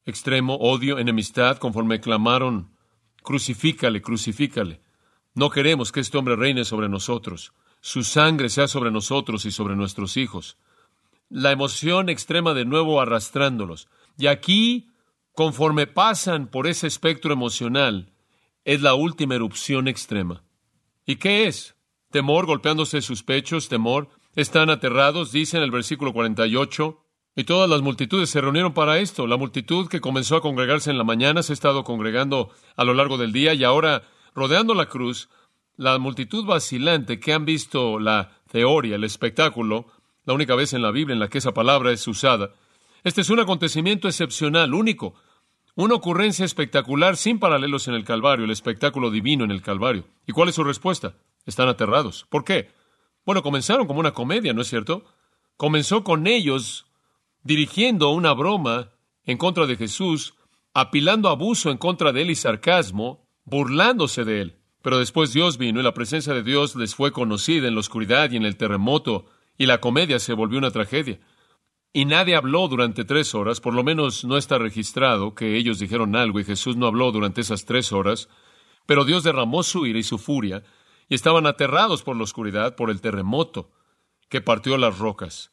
extremo, 0.06 0.56
odio, 0.56 1.00
enemistad, 1.00 1.58
conforme 1.58 2.00
clamaron, 2.00 2.72
crucifícale, 3.24 4.02
crucifícale. 4.02 4.82
No 5.34 5.50
queremos 5.50 5.92
que 5.92 6.00
este 6.00 6.18
hombre 6.18 6.36
reine 6.36 6.64
sobre 6.64 6.88
nosotros. 6.90 7.54
Su 7.82 8.04
sangre 8.04 8.50
sea 8.50 8.68
sobre 8.68 8.92
nosotros 8.92 9.46
y 9.46 9.52
sobre 9.52 9.76
nuestros 9.76 10.16
hijos. 10.18 10.58
La 11.30 11.52
emoción 11.52 12.10
extrema 12.10 12.54
de 12.54 12.66
nuevo 12.66 13.02
arrastrándolos. 13.02 13.88
Y 14.18 14.28
aquí, 14.28 14.90
conforme 15.34 15.88
pasan 15.88 16.48
por 16.48 16.68
ese 16.68 16.88
espectro 16.88 17.34
emocional, 17.34 18.14
es 18.64 18.82
la 18.82 18.94
última 18.94 19.36
erupción 19.36 19.88
extrema. 19.88 20.44
¿Y 21.06 21.18
qué 21.18 21.48
es? 21.48 21.76
Temor 22.12 22.46
golpeándose 22.46 23.02
sus 23.02 23.24
pechos, 23.24 23.70
temor. 23.70 24.10
Están 24.36 24.70
aterrados, 24.70 25.32
dice 25.32 25.58
en 25.58 25.64
el 25.64 25.72
versículo 25.72 26.14
48. 26.14 27.02
Y 27.36 27.44
todas 27.44 27.70
las 27.70 27.82
multitudes 27.82 28.30
se 28.30 28.40
reunieron 28.40 28.74
para 28.74 29.00
esto. 29.00 29.28
La 29.28 29.38
multitud 29.38 29.88
que 29.88 30.00
comenzó 30.02 30.38
a 30.38 30.42
congregarse 30.42 30.90
en 30.90 30.98
la 30.98 31.04
mañana 31.04 31.44
se 31.44 31.52
ha 31.52 31.56
estado 31.56 31.84
congregando 31.84 32.52
a 32.76 32.84
lo 32.86 32.94
largo 32.94 33.18
del 33.18 33.34
día 33.34 33.54
y 33.54 33.64
ahora, 33.64 34.04
rodeando 34.34 34.74
la 34.74 34.88
cruz, 34.88 35.30
la 35.76 35.98
multitud 36.00 36.46
vacilante 36.46 37.20
que 37.20 37.34
han 37.34 37.46
visto 37.46 38.00
la 38.00 38.42
teoría, 38.50 38.96
el 38.96 39.04
espectáculo, 39.04 39.88
la 40.26 40.34
única 40.34 40.56
vez 40.56 40.74
en 40.74 40.82
la 40.82 40.92
Biblia 40.92 41.14
en 41.14 41.20
la 41.20 41.30
que 41.30 41.38
esa 41.38 41.54
palabra 41.54 41.92
es 41.92 42.08
usada. 42.08 42.52
Este 43.04 43.22
es 43.22 43.30
un 43.30 43.40
acontecimiento 43.40 44.08
excepcional, 44.08 44.74
único, 44.74 45.14
una 45.76 45.96
ocurrencia 45.96 46.46
espectacular 46.46 47.18
sin 47.18 47.38
paralelos 47.38 47.88
en 47.88 47.94
el 47.94 48.06
Calvario, 48.06 48.46
el 48.46 48.52
espectáculo 48.52 49.12
divino 49.12 49.44
en 49.44 49.52
el 49.52 49.62
Calvario. 49.62 50.06
¿Y 50.26 50.32
cuál 50.32 50.50
es 50.50 50.56
su 50.56 50.64
respuesta? 50.64 51.16
Están 51.46 51.68
aterrados. 51.68 52.26
¿Por 52.30 52.44
qué? 52.44 52.72
Bueno, 53.26 53.44
comenzaron 53.44 53.86
como 53.86 54.00
una 54.00 54.14
comedia, 54.14 54.54
¿no 54.54 54.62
es 54.62 54.70
cierto? 54.70 55.04
Comenzó 55.58 56.04
con 56.04 56.28
ellos 56.28 56.86
dirigiendo 57.44 58.10
una 58.10 58.34
broma 58.34 58.92
en 59.26 59.38
contra 59.38 59.66
de 59.66 59.76
Jesús, 59.76 60.36
apilando 60.74 61.30
abuso 61.30 61.70
en 61.72 61.78
contra 61.78 62.12
de 62.12 62.22
él 62.22 62.32
y 62.32 62.36
sarcasmo, 62.36 63.28
burlándose 63.44 64.24
de 64.24 64.42
él. 64.42 64.60
Pero 64.82 65.00
después 65.00 65.34
Dios 65.34 65.58
vino 65.58 65.80
y 65.80 65.84
la 65.84 65.94
presencia 65.94 66.34
de 66.34 66.44
Dios 66.44 66.76
les 66.76 66.96
fue 66.96 67.12
conocida 67.12 67.68
en 67.68 67.74
la 67.74 67.80
oscuridad 67.80 68.32
y 68.32 68.38
en 68.38 68.46
el 68.46 68.58
terremoto, 68.58 69.26
y 69.58 69.66
la 69.66 69.80
comedia 69.80 70.20
se 70.20 70.34
volvió 70.34 70.58
una 70.58 70.72
tragedia. 70.72 71.20
Y 71.94 72.06
nadie 72.06 72.36
habló 72.36 72.68
durante 72.68 73.06
tres 73.06 73.34
horas, 73.36 73.62
por 73.62 73.74
lo 73.74 73.84
menos 73.84 74.26
no 74.26 74.38
está 74.38 74.58
registrado 74.58 75.34
que 75.34 75.56
ellos 75.58 75.80
dijeron 75.80 76.16
algo 76.16 76.40
y 76.40 76.44
Jesús 76.44 76.76
no 76.76 76.88
habló 76.88 77.12
durante 77.12 77.42
esas 77.42 77.66
tres 77.66 77.94
horas, 77.94 78.28
pero 78.86 79.06
Dios 79.06 79.24
derramó 79.24 79.64
su 79.64 79.86
ira 79.86 80.00
y 80.00 80.04
su 80.04 80.18
furia, 80.18 80.64
y 81.08 81.16
estaban 81.16 81.48
aterrados 81.48 82.04
por 82.04 82.16
la 82.18 82.24
oscuridad, 82.24 82.76
por 82.76 82.90
el 82.90 83.02
terremoto 83.02 83.72
que 84.30 84.42
partió 84.42 84.78
las 84.78 84.98
rocas. 84.98 85.52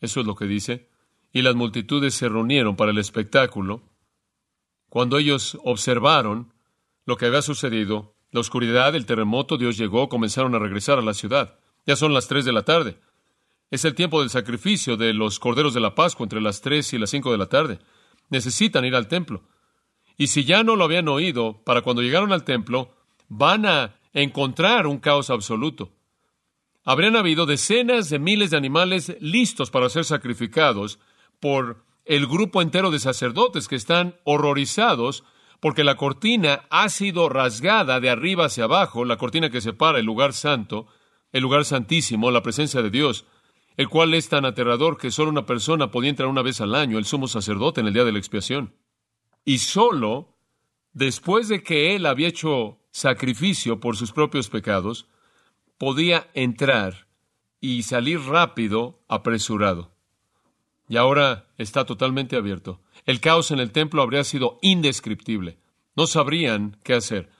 Eso 0.00 0.20
es 0.20 0.26
lo 0.26 0.34
que 0.34 0.46
dice. 0.46 0.90
Y 1.32 1.42
las 1.42 1.54
multitudes 1.54 2.14
se 2.14 2.28
reunieron 2.28 2.76
para 2.76 2.90
el 2.90 2.98
espectáculo. 2.98 3.82
Cuando 4.90 5.16
ellos 5.16 5.58
observaron 5.64 6.52
lo 7.06 7.16
que 7.16 7.26
había 7.26 7.40
sucedido, 7.40 8.14
la 8.30 8.40
oscuridad, 8.40 8.94
el 8.94 9.06
terremoto, 9.06 9.56
Dios 9.56 9.78
llegó, 9.78 10.08
comenzaron 10.08 10.54
a 10.54 10.58
regresar 10.58 10.98
a 10.98 11.02
la 11.02 11.14
ciudad. 11.14 11.58
Ya 11.86 11.96
son 11.96 12.12
las 12.12 12.28
tres 12.28 12.44
de 12.44 12.52
la 12.52 12.64
tarde. 12.64 12.98
Es 13.72 13.86
el 13.86 13.94
tiempo 13.94 14.20
del 14.20 14.28
sacrificio 14.28 14.98
de 14.98 15.14
los 15.14 15.38
corderos 15.38 15.72
de 15.72 15.80
la 15.80 15.94
Pascua 15.94 16.24
entre 16.24 16.42
las 16.42 16.60
tres 16.60 16.92
y 16.92 16.98
las 16.98 17.08
cinco 17.08 17.32
de 17.32 17.38
la 17.38 17.46
tarde. 17.46 17.78
Necesitan 18.28 18.84
ir 18.84 18.94
al 18.94 19.08
templo. 19.08 19.44
Y 20.18 20.26
si 20.26 20.44
ya 20.44 20.62
no 20.62 20.76
lo 20.76 20.84
habían 20.84 21.08
oído, 21.08 21.62
para 21.64 21.80
cuando 21.80 22.02
llegaron 22.02 22.34
al 22.34 22.44
templo, 22.44 22.94
van 23.30 23.64
a 23.64 23.94
encontrar 24.12 24.86
un 24.86 24.98
caos 24.98 25.30
absoluto. 25.30 25.90
Habrían 26.84 27.16
habido 27.16 27.46
decenas 27.46 28.10
de 28.10 28.18
miles 28.18 28.50
de 28.50 28.58
animales 28.58 29.16
listos 29.20 29.70
para 29.70 29.88
ser 29.88 30.04
sacrificados 30.04 30.98
por 31.40 31.82
el 32.04 32.26
grupo 32.26 32.60
entero 32.60 32.90
de 32.90 32.98
sacerdotes 32.98 33.68
que 33.68 33.76
están 33.76 34.16
horrorizados 34.24 35.24
porque 35.60 35.82
la 35.82 35.96
cortina 35.96 36.66
ha 36.68 36.90
sido 36.90 37.30
rasgada 37.30 38.00
de 38.00 38.10
arriba 38.10 38.44
hacia 38.44 38.64
abajo, 38.64 39.06
la 39.06 39.16
cortina 39.16 39.48
que 39.48 39.62
separa 39.62 39.98
el 39.98 40.04
lugar 40.04 40.34
santo, 40.34 40.88
el 41.32 41.40
lugar 41.40 41.64
santísimo, 41.64 42.30
la 42.30 42.42
presencia 42.42 42.82
de 42.82 42.90
Dios, 42.90 43.24
el 43.76 43.88
cual 43.88 44.14
es 44.14 44.28
tan 44.28 44.44
aterrador 44.44 44.98
que 44.98 45.10
solo 45.10 45.30
una 45.30 45.46
persona 45.46 45.90
podía 45.90 46.10
entrar 46.10 46.28
una 46.28 46.42
vez 46.42 46.60
al 46.60 46.74
año, 46.74 46.98
el 46.98 47.04
sumo 47.04 47.28
sacerdote, 47.28 47.80
en 47.80 47.86
el 47.86 47.94
día 47.94 48.04
de 48.04 48.12
la 48.12 48.18
expiación. 48.18 48.74
Y 49.44 49.58
solo 49.58 50.36
después 50.92 51.48
de 51.48 51.62
que 51.62 51.94
él 51.94 52.06
había 52.06 52.28
hecho 52.28 52.78
sacrificio 52.90 53.80
por 53.80 53.96
sus 53.96 54.12
propios 54.12 54.48
pecados, 54.48 55.08
podía 55.78 56.30
entrar 56.34 57.08
y 57.60 57.82
salir 57.82 58.20
rápido, 58.20 59.02
apresurado. 59.08 59.92
Y 60.88 60.96
ahora 60.96 61.46
está 61.56 61.86
totalmente 61.86 62.36
abierto. 62.36 62.80
El 63.06 63.20
caos 63.20 63.50
en 63.50 63.60
el 63.60 63.72
templo 63.72 64.02
habría 64.02 64.24
sido 64.24 64.58
indescriptible. 64.62 65.58
No 65.96 66.06
sabrían 66.06 66.76
qué 66.84 66.94
hacer. 66.94 67.30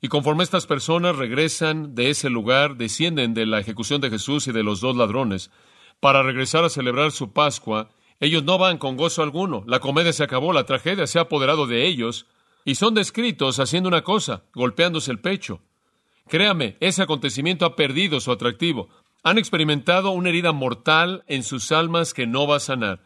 Y 0.00 0.08
conforme 0.08 0.44
estas 0.44 0.66
personas 0.66 1.16
regresan 1.16 1.94
de 1.94 2.10
ese 2.10 2.30
lugar, 2.30 2.76
descienden 2.76 3.32
de 3.34 3.46
la 3.46 3.60
ejecución 3.60 4.00
de 4.00 4.10
Jesús 4.10 4.46
y 4.48 4.52
de 4.52 4.62
los 4.62 4.80
dos 4.80 4.96
ladrones, 4.96 5.50
para 6.00 6.22
regresar 6.22 6.64
a 6.64 6.68
celebrar 6.68 7.12
su 7.12 7.32
Pascua, 7.32 7.90
ellos 8.20 8.44
no 8.44 8.58
van 8.58 8.78
con 8.78 8.96
gozo 8.96 9.22
alguno. 9.22 9.64
La 9.66 9.80
comedia 9.80 10.12
se 10.12 10.24
acabó, 10.24 10.52
la 10.52 10.64
tragedia 10.64 11.06
se 11.06 11.18
ha 11.18 11.22
apoderado 11.22 11.66
de 11.66 11.86
ellos, 11.86 12.26
y 12.64 12.74
son 12.74 12.94
descritos 12.94 13.60
haciendo 13.60 13.88
una 13.88 14.02
cosa, 14.02 14.44
golpeándose 14.54 15.10
el 15.10 15.20
pecho. 15.20 15.60
Créame, 16.28 16.76
ese 16.80 17.02
acontecimiento 17.02 17.64
ha 17.64 17.76
perdido 17.76 18.20
su 18.20 18.32
atractivo. 18.32 18.88
Han 19.22 19.38
experimentado 19.38 20.10
una 20.10 20.30
herida 20.30 20.52
mortal 20.52 21.24
en 21.28 21.42
sus 21.42 21.70
almas 21.72 22.14
que 22.14 22.26
no 22.26 22.46
va 22.46 22.56
a 22.56 22.60
sanar. 22.60 23.02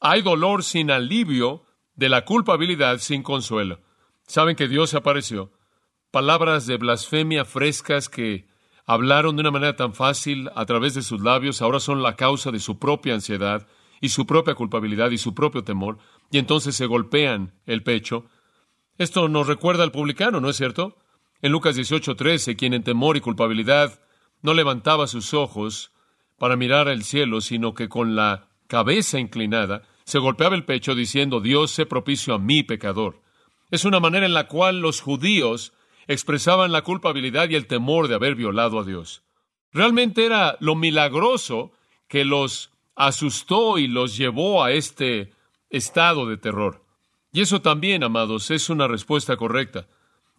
Hay 0.00 0.22
dolor 0.22 0.62
sin 0.62 0.90
alivio 0.90 1.64
de 1.96 2.08
la 2.08 2.24
culpabilidad 2.24 2.98
sin 2.98 3.22
consuelo. 3.22 3.80
Saben 4.26 4.56
que 4.56 4.68
Dios 4.68 4.94
apareció. 4.94 5.52
Palabras 6.10 6.66
de 6.66 6.76
blasfemia 6.76 7.44
frescas 7.44 8.08
que 8.08 8.46
hablaron 8.86 9.36
de 9.36 9.40
una 9.40 9.50
manera 9.50 9.76
tan 9.76 9.94
fácil 9.94 10.50
a 10.54 10.66
través 10.66 10.94
de 10.94 11.02
sus 11.02 11.22
labios, 11.22 11.62
ahora 11.62 11.80
son 11.80 12.02
la 12.02 12.16
causa 12.16 12.50
de 12.50 12.60
su 12.60 12.78
propia 12.78 13.14
ansiedad 13.14 13.66
y 14.00 14.08
su 14.08 14.26
propia 14.26 14.54
culpabilidad 14.54 15.10
y 15.10 15.18
su 15.18 15.34
propio 15.34 15.62
temor, 15.62 15.98
y 16.30 16.38
entonces 16.38 16.74
se 16.74 16.86
golpean 16.86 17.54
el 17.66 17.82
pecho. 17.82 18.26
Esto 18.98 19.28
nos 19.28 19.46
recuerda 19.46 19.84
al 19.84 19.92
publicano, 19.92 20.40
¿no 20.40 20.48
es 20.48 20.56
cierto? 20.56 20.96
En 21.40 21.52
Lucas 21.52 21.76
18:13, 21.76 22.56
quien 22.56 22.74
en 22.74 22.82
temor 22.82 23.16
y 23.16 23.20
culpabilidad 23.20 24.00
no 24.42 24.54
levantaba 24.54 25.06
sus 25.06 25.34
ojos 25.34 25.92
para 26.38 26.56
mirar 26.56 26.88
al 26.88 27.04
cielo, 27.04 27.40
sino 27.40 27.74
que 27.74 27.88
con 27.88 28.16
la 28.16 28.48
cabeza 28.66 29.20
inclinada 29.20 29.82
se 30.04 30.18
golpeaba 30.18 30.56
el 30.56 30.64
pecho 30.64 30.94
diciendo, 30.94 31.40
Dios 31.40 31.70
sé 31.70 31.86
propicio 31.86 32.34
a 32.34 32.38
mí, 32.38 32.62
pecador. 32.62 33.20
Es 33.70 33.84
una 33.84 34.00
manera 34.00 34.26
en 34.26 34.34
la 34.34 34.48
cual 34.48 34.80
los 34.80 35.00
judíos 35.00 35.72
expresaban 36.06 36.72
la 36.72 36.82
culpabilidad 36.82 37.48
y 37.48 37.54
el 37.54 37.66
temor 37.66 38.08
de 38.08 38.14
haber 38.14 38.34
violado 38.34 38.80
a 38.80 38.84
Dios. 38.84 39.22
Realmente 39.72 40.26
era 40.26 40.56
lo 40.60 40.74
milagroso 40.74 41.72
que 42.08 42.24
los 42.24 42.70
asustó 42.94 43.78
y 43.78 43.86
los 43.86 44.16
llevó 44.16 44.62
a 44.62 44.72
este 44.72 45.32
estado 45.70 46.26
de 46.26 46.36
terror. 46.36 46.84
Y 47.32 47.40
eso 47.40 47.62
también, 47.62 48.04
amados, 48.04 48.50
es 48.50 48.68
una 48.68 48.86
respuesta 48.86 49.36
correcta. 49.36 49.86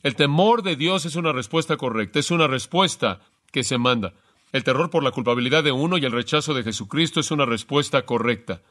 El 0.03 0.15
temor 0.15 0.61
de 0.61 0.75
Dios 0.75 1.05
es 1.05 1.15
una 1.15 1.31
respuesta 1.31 1.77
correcta, 1.77 2.19
es 2.19 2.29
una 2.29 2.47
respuesta 2.47 3.21
que 3.51 3.63
se 3.63 3.77
manda. 3.77 4.13
El 4.51 4.63
terror 4.63 4.91
por 4.91 5.03
la 5.03 5.11
culpabilidad 5.11 5.63
de 5.63 5.71
uno 5.71 5.97
y 5.97 6.05
el 6.05 6.11
rechazo 6.11 6.53
de 6.53 6.63
Jesucristo 6.63 7.19
es 7.19 7.31
una 7.31 7.45
respuesta 7.45 8.05
correcta. 8.05 8.61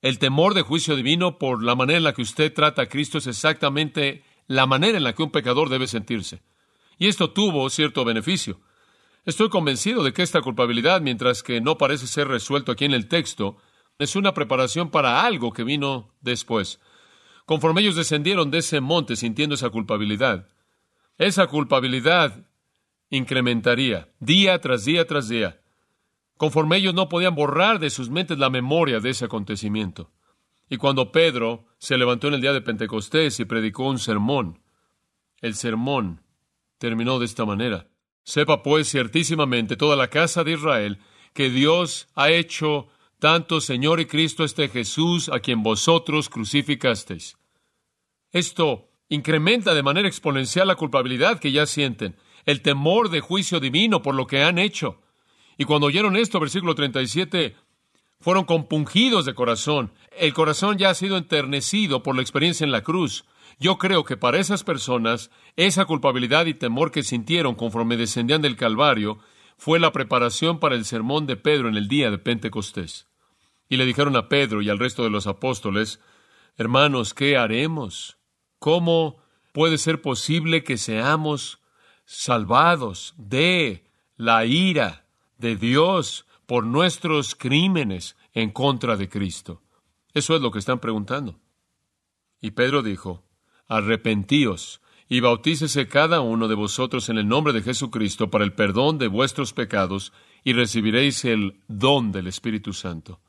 El 0.00 0.20
temor 0.20 0.54
de 0.54 0.62
juicio 0.62 0.94
divino 0.94 1.38
por 1.38 1.64
la 1.64 1.74
manera 1.74 1.96
en 1.96 2.04
la 2.04 2.12
que 2.12 2.22
usted 2.22 2.54
trata 2.54 2.82
a 2.82 2.88
Cristo 2.88 3.18
es 3.18 3.26
exactamente 3.26 4.22
la 4.48 4.66
manera 4.66 4.98
en 4.98 5.04
la 5.04 5.14
que 5.14 5.22
un 5.22 5.30
pecador 5.30 5.68
debe 5.68 5.86
sentirse. 5.86 6.42
Y 6.98 7.06
esto 7.06 7.30
tuvo 7.30 7.70
cierto 7.70 8.04
beneficio. 8.04 8.60
Estoy 9.24 9.50
convencido 9.50 10.02
de 10.02 10.12
que 10.12 10.22
esta 10.22 10.40
culpabilidad, 10.40 11.00
mientras 11.00 11.42
que 11.42 11.60
no 11.60 11.78
parece 11.78 12.06
ser 12.06 12.26
resuelto 12.28 12.72
aquí 12.72 12.86
en 12.86 12.94
el 12.94 13.08
texto, 13.08 13.58
es 13.98 14.16
una 14.16 14.32
preparación 14.32 14.90
para 14.90 15.24
algo 15.24 15.52
que 15.52 15.64
vino 15.64 16.14
después. 16.22 16.80
Conforme 17.44 17.82
ellos 17.82 17.96
descendieron 17.96 18.50
de 18.50 18.58
ese 18.58 18.80
monte 18.80 19.16
sintiendo 19.16 19.54
esa 19.54 19.70
culpabilidad, 19.70 20.48
esa 21.18 21.46
culpabilidad 21.46 22.46
incrementaría 23.10 24.08
día 24.18 24.58
tras 24.60 24.84
día 24.84 25.06
tras 25.06 25.28
día, 25.28 25.60
conforme 26.36 26.76
ellos 26.76 26.94
no 26.94 27.08
podían 27.08 27.34
borrar 27.34 27.80
de 27.80 27.90
sus 27.90 28.08
mentes 28.08 28.38
la 28.38 28.50
memoria 28.50 29.00
de 29.00 29.10
ese 29.10 29.26
acontecimiento. 29.26 30.10
Y 30.68 30.76
cuando 30.76 31.12
Pedro 31.12 31.66
se 31.78 31.96
levantó 31.96 32.28
en 32.28 32.34
el 32.34 32.40
día 32.40 32.52
de 32.52 32.60
Pentecostés 32.60 33.40
y 33.40 33.44
predicó 33.44 33.84
un 33.84 33.98
sermón, 33.98 34.60
el 35.40 35.54
sermón 35.54 36.22
terminó 36.78 37.18
de 37.18 37.26
esta 37.26 37.44
manera. 37.44 37.88
Sepa 38.22 38.62
pues 38.62 38.90
ciertísimamente 38.90 39.76
toda 39.76 39.96
la 39.96 40.08
casa 40.08 40.44
de 40.44 40.52
Israel 40.52 40.98
que 41.32 41.50
Dios 41.50 42.08
ha 42.14 42.30
hecho 42.30 42.88
tanto 43.18 43.60
Señor 43.60 44.00
y 44.00 44.06
Cristo 44.06 44.44
este 44.44 44.68
Jesús 44.68 45.28
a 45.28 45.40
quien 45.40 45.62
vosotros 45.62 46.28
crucificasteis. 46.28 47.36
Esto 48.30 48.90
incrementa 49.08 49.74
de 49.74 49.82
manera 49.82 50.08
exponencial 50.08 50.68
la 50.68 50.76
culpabilidad 50.76 51.40
que 51.40 51.50
ya 51.50 51.66
sienten, 51.66 52.16
el 52.44 52.62
temor 52.62 53.10
de 53.10 53.20
juicio 53.20 53.60
divino 53.60 54.02
por 54.02 54.14
lo 54.14 54.26
que 54.26 54.42
han 54.42 54.58
hecho. 54.58 55.00
Y 55.56 55.64
cuando 55.64 55.86
oyeron 55.86 56.16
esto, 56.16 56.38
versículo 56.38 56.74
37, 56.74 57.56
fueron 58.20 58.44
compungidos 58.44 59.24
de 59.24 59.34
corazón. 59.34 59.92
El 60.16 60.34
corazón 60.34 60.78
ya 60.78 60.90
ha 60.90 60.94
sido 60.94 61.16
enternecido 61.16 62.02
por 62.02 62.16
la 62.16 62.22
experiencia 62.22 62.64
en 62.64 62.72
la 62.72 62.82
cruz. 62.82 63.24
Yo 63.58 63.78
creo 63.78 64.04
que 64.04 64.16
para 64.16 64.38
esas 64.38 64.64
personas, 64.64 65.30
esa 65.56 65.84
culpabilidad 65.84 66.46
y 66.46 66.54
temor 66.54 66.90
que 66.90 67.02
sintieron 67.02 67.54
conforme 67.54 67.96
descendían 67.96 68.42
del 68.42 68.56
Calvario 68.56 69.18
fue 69.56 69.80
la 69.80 69.92
preparación 69.92 70.60
para 70.60 70.76
el 70.76 70.84
sermón 70.84 71.26
de 71.26 71.36
Pedro 71.36 71.68
en 71.68 71.76
el 71.76 71.88
día 71.88 72.10
de 72.10 72.18
Pentecostés. 72.18 73.08
Y 73.68 73.76
le 73.76 73.86
dijeron 73.86 74.16
a 74.16 74.28
Pedro 74.28 74.62
y 74.62 74.70
al 74.70 74.78
resto 74.78 75.02
de 75.02 75.10
los 75.10 75.26
apóstoles, 75.26 76.00
Hermanos, 76.56 77.14
¿qué 77.14 77.36
haremos? 77.36 78.16
¿Cómo 78.58 79.18
puede 79.52 79.78
ser 79.78 80.00
posible 80.00 80.64
que 80.64 80.76
seamos 80.76 81.60
salvados 82.04 83.14
de 83.16 83.84
la 84.16 84.44
ira 84.44 85.06
de 85.36 85.56
Dios 85.56 86.26
por 86.48 86.64
nuestros 86.64 87.34
crímenes 87.34 88.16
en 88.32 88.52
contra 88.52 88.96
de 88.96 89.10
Cristo? 89.10 89.60
Eso 90.14 90.34
es 90.34 90.40
lo 90.40 90.50
que 90.50 90.58
están 90.58 90.80
preguntando. 90.80 91.38
Y 92.40 92.52
Pedro 92.52 92.82
dijo, 92.82 93.22
Arrepentíos 93.66 94.80
y 95.10 95.20
bautícese 95.20 95.88
cada 95.88 96.22
uno 96.22 96.48
de 96.48 96.54
vosotros 96.54 97.10
en 97.10 97.18
el 97.18 97.28
nombre 97.28 97.52
de 97.52 97.60
Jesucristo 97.60 98.30
para 98.30 98.44
el 98.44 98.54
perdón 98.54 98.96
de 98.96 99.08
vuestros 99.08 99.52
pecados 99.52 100.14
y 100.42 100.54
recibiréis 100.54 101.26
el 101.26 101.60
don 101.68 102.12
del 102.12 102.26
Espíritu 102.28 102.72
Santo. 102.72 103.20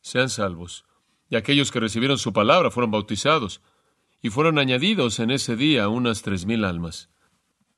Sean 0.00 0.28
salvos. 0.28 0.84
Y 1.30 1.36
aquellos 1.36 1.70
que 1.70 1.78
recibieron 1.78 2.18
su 2.18 2.32
palabra 2.32 2.72
fueron 2.72 2.90
bautizados, 2.90 3.62
y 4.20 4.30
fueron 4.30 4.58
añadidos 4.58 5.20
en 5.20 5.30
ese 5.30 5.54
día 5.54 5.88
unas 5.88 6.22
tres 6.22 6.46
mil 6.46 6.64
almas. 6.64 7.10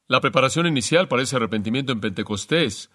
La 0.09 0.23
preparación 0.23 0.67
inicial 0.67 1.09
para 1.09 1.23
ese 1.23 1.37
arrepentimiento 1.37 1.93
en 1.93 2.01
Pentecostés 2.01 2.91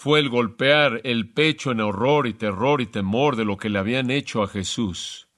fue 0.00 0.18
el 0.18 0.30
golpear 0.30 1.02
el 1.04 1.30
pecho 1.30 1.72
en 1.72 1.80
horror 1.82 2.26
y 2.26 2.32
terror 2.32 2.80
y 2.80 2.86
temor 2.86 3.36
de 3.36 3.44
lo 3.44 3.58
que 3.58 3.68
le 3.68 3.78
habían 3.78 4.10
hecho 4.10 4.42
a 4.42 4.48
Jesús. 4.48 5.28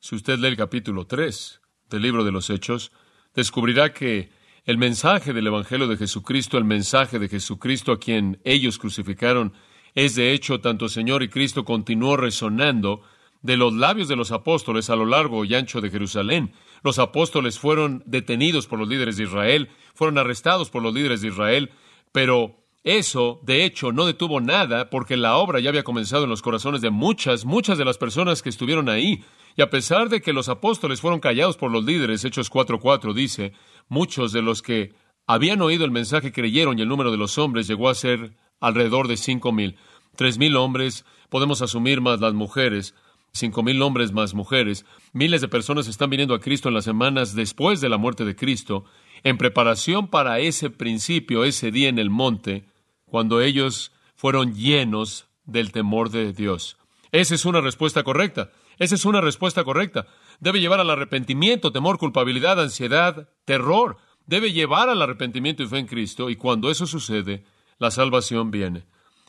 Si 0.00 0.14
usted 0.14 0.38
lee 0.38 0.48
el 0.48 0.56
capítulo 0.58 1.06
3 1.06 1.62
del 1.88 2.02
libro 2.02 2.24
de 2.24 2.30
los 2.30 2.50
Hechos, 2.50 2.92
descubrirá 3.34 3.94
que 3.94 4.28
el 4.66 4.76
mensaje 4.76 5.32
del 5.32 5.46
Evangelio 5.46 5.88
de 5.88 5.96
Jesucristo, 5.96 6.58
el 6.58 6.64
mensaje 6.64 7.18
de 7.18 7.30
Jesucristo 7.30 7.92
a 7.92 7.98
quien 7.98 8.38
ellos 8.44 8.76
crucificaron, 8.76 9.54
es 9.94 10.14
de 10.14 10.34
hecho 10.34 10.60
tanto 10.60 10.90
Señor 10.90 11.22
y 11.22 11.30
Cristo 11.30 11.64
continuó 11.64 12.18
resonando 12.18 13.00
de 13.40 13.56
los 13.56 13.72
labios 13.72 14.08
de 14.08 14.16
los 14.16 14.30
apóstoles 14.30 14.90
a 14.90 14.96
lo 14.96 15.06
largo 15.06 15.42
y 15.46 15.54
ancho 15.54 15.80
de 15.80 15.88
Jerusalén. 15.88 16.52
Los 16.82 16.98
apóstoles 16.98 17.58
fueron 17.58 18.02
detenidos 18.04 18.66
por 18.66 18.78
los 18.78 18.88
líderes 18.88 19.16
de 19.16 19.24
Israel, 19.24 19.70
fueron 19.94 20.18
arrestados 20.18 20.68
por 20.68 20.82
los 20.82 20.92
líderes 20.92 21.22
de 21.22 21.28
Israel, 21.28 21.70
pero 22.12 22.63
eso, 22.84 23.40
de 23.42 23.64
hecho, 23.64 23.92
no 23.92 24.04
detuvo 24.04 24.42
nada 24.42 24.90
porque 24.90 25.16
la 25.16 25.38
obra 25.38 25.58
ya 25.58 25.70
había 25.70 25.84
comenzado 25.84 26.24
en 26.24 26.30
los 26.30 26.42
corazones 26.42 26.82
de 26.82 26.90
muchas, 26.90 27.46
muchas 27.46 27.78
de 27.78 27.86
las 27.86 27.96
personas 27.96 28.42
que 28.42 28.50
estuvieron 28.50 28.90
ahí. 28.90 29.24
Y 29.56 29.62
a 29.62 29.70
pesar 29.70 30.10
de 30.10 30.20
que 30.20 30.34
los 30.34 30.50
apóstoles 30.50 31.00
fueron 31.00 31.20
callados 31.20 31.56
por 31.56 31.70
los 31.70 31.84
líderes, 31.84 32.24
Hechos 32.26 32.52
4.4 32.52 33.14
dice, 33.14 33.52
muchos 33.88 34.32
de 34.32 34.42
los 34.42 34.60
que 34.60 34.92
habían 35.26 35.62
oído 35.62 35.86
el 35.86 35.92
mensaje 35.92 36.30
creyeron 36.30 36.78
y 36.78 36.82
el 36.82 36.88
número 36.88 37.10
de 37.10 37.16
los 37.16 37.38
hombres 37.38 37.66
llegó 37.66 37.88
a 37.88 37.94
ser 37.94 38.36
alrededor 38.60 39.08
de 39.08 39.16
cinco 39.16 39.50
mil. 39.50 39.76
Tres 40.14 40.36
mil 40.36 40.54
hombres, 40.56 41.06
podemos 41.30 41.62
asumir 41.62 42.02
más 42.02 42.20
las 42.20 42.34
mujeres, 42.34 42.94
cinco 43.32 43.62
mil 43.62 43.80
hombres 43.80 44.12
más 44.12 44.34
mujeres. 44.34 44.84
Miles 45.14 45.40
de 45.40 45.48
personas 45.48 45.88
están 45.88 46.10
viniendo 46.10 46.34
a 46.34 46.40
Cristo 46.40 46.68
en 46.68 46.74
las 46.74 46.84
semanas 46.84 47.34
después 47.34 47.80
de 47.80 47.88
la 47.88 47.96
muerte 47.96 48.26
de 48.26 48.36
Cristo, 48.36 48.84
en 49.22 49.38
preparación 49.38 50.08
para 50.08 50.38
ese 50.38 50.68
principio, 50.68 51.44
ese 51.44 51.70
día 51.70 51.88
en 51.88 51.98
el 51.98 52.10
monte, 52.10 52.66
cuando 53.14 53.40
ellos 53.40 53.92
fueron 54.16 54.56
llenos 54.56 55.28
del 55.44 55.70
temor 55.70 56.10
de 56.10 56.32
Dios. 56.32 56.78
Esa 57.12 57.36
es 57.36 57.44
una 57.44 57.60
respuesta 57.60 58.02
correcta. 58.02 58.50
Esa 58.76 58.96
es 58.96 59.04
una 59.04 59.20
respuesta 59.20 59.62
correcta. 59.62 60.08
Debe 60.40 60.58
llevar 60.58 60.80
al 60.80 60.90
arrepentimiento, 60.90 61.70
temor, 61.70 61.96
culpabilidad, 61.98 62.60
ansiedad, 62.60 63.28
terror. 63.44 63.98
Debe 64.26 64.52
llevar 64.52 64.88
al 64.88 65.00
arrepentimiento 65.00 65.62
y 65.62 65.68
fe 65.68 65.78
en 65.78 65.86
Cristo, 65.86 66.28
y 66.28 66.34
cuando 66.34 66.72
eso 66.72 66.88
sucede, 66.88 67.44
la 67.78 67.92
salvación 67.92 68.50
viene. 68.50 68.84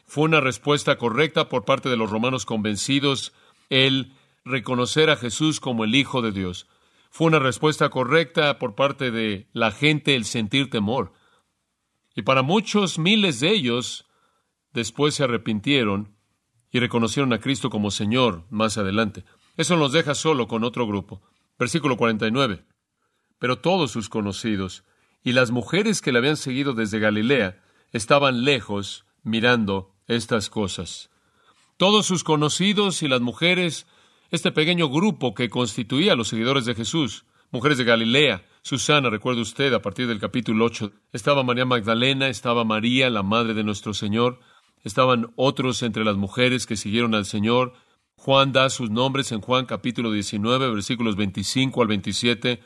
Fue 0.08 0.24
una 0.24 0.42
respuesta 0.42 0.98
correcta 0.98 1.48
por 1.48 1.64
parte 1.64 1.88
de 1.88 1.98
los 1.98 2.10
romanos 2.10 2.48
convencidos 2.48 3.34
el 3.70 4.14
reconocer 4.46 5.12
a 5.12 5.16
Jesús 5.16 5.60
como 5.60 5.84
el 5.84 5.94
Hijo 5.94 6.24
de 6.24 6.32
Dios. 6.32 6.66
Fue 7.12 7.28
una 7.28 7.38
respuesta 7.38 7.90
correcta 7.90 8.58
por 8.58 8.74
parte 8.74 9.12
de 9.12 9.46
la 9.54 9.70
gente 9.70 10.16
el 10.16 10.26
sentir 10.26 10.72
temor. 10.72 11.14
Y 12.16 12.22
para 12.22 12.42
muchos 12.42 12.98
miles 12.98 13.42
de 13.42 13.52
ellos, 13.52 14.06
después 14.74 15.16
se 15.16 15.26
arrepintieron 15.26 16.16
y 16.72 16.80
reconocieron 16.80 17.34
a 17.34 17.40
Cristo 17.40 17.70
como 17.70 17.92
Señor 17.92 18.46
más 18.50 18.78
adelante. 18.78 19.26
Eso 19.58 19.76
nos 19.76 19.92
deja 19.92 20.16
solo 20.16 20.48
con 20.48 20.64
otro 20.64 20.88
grupo. 20.88 21.22
Versículo 21.60 21.98
49. 21.98 22.66
Pero 23.38 23.60
todos 23.60 23.92
sus 23.92 24.10
conocidos 24.10 24.84
y 25.24 25.34
las 25.34 25.52
mujeres 25.52 26.02
que 26.02 26.12
le 26.12 26.20
habían 26.20 26.38
seguido 26.38 26.74
desde 26.74 27.00
Galilea 27.00 27.62
estaban 27.92 28.44
lejos 28.44 29.06
mirando 29.24 29.96
estas 30.08 30.50
cosas. 30.50 31.10
Todos 31.78 32.06
sus 32.06 32.24
conocidos 32.24 33.04
y 33.04 33.08
las 33.08 33.22
mujeres, 33.22 33.88
este 34.32 34.52
pequeño 34.52 34.90
grupo 34.90 35.34
que 35.34 35.50
constituía 35.50 36.16
los 36.16 36.30
seguidores 36.30 36.66
de 36.66 36.76
Jesús, 36.76 37.26
mujeres 37.52 37.78
de 37.78 37.84
Galilea, 37.84 38.46
Susana, 38.68 39.12
recuerde 39.12 39.42
usted, 39.42 39.72
a 39.74 39.82
partir 39.84 40.08
del 40.08 40.20
capítulo 40.20 40.66
8, 40.66 40.92
estaba 41.14 41.44
María 41.44 41.66
Magdalena, 41.66 42.30
estaba 42.30 42.64
María, 42.64 43.12
la 43.12 43.22
madre 43.22 43.54
de 43.54 43.64
nuestro 43.64 43.94
Señor, 43.94 44.40
estaban 44.84 45.32
otros 45.36 45.84
entre 45.84 46.04
las 46.04 46.16
mujeres 46.16 46.66
que 46.66 46.76
siguieron 46.76 47.14
al 47.14 47.26
Señor. 47.26 47.74
Juan 48.16 48.54
da 48.54 48.72
sus 48.72 48.90
nombres 48.90 49.32
en 49.32 49.42
Juan 49.42 49.68
capítulo 49.68 50.12
19, 50.12 50.72
versículos 50.72 51.16
25 51.16 51.80
al 51.80 51.88
27. 51.90 52.60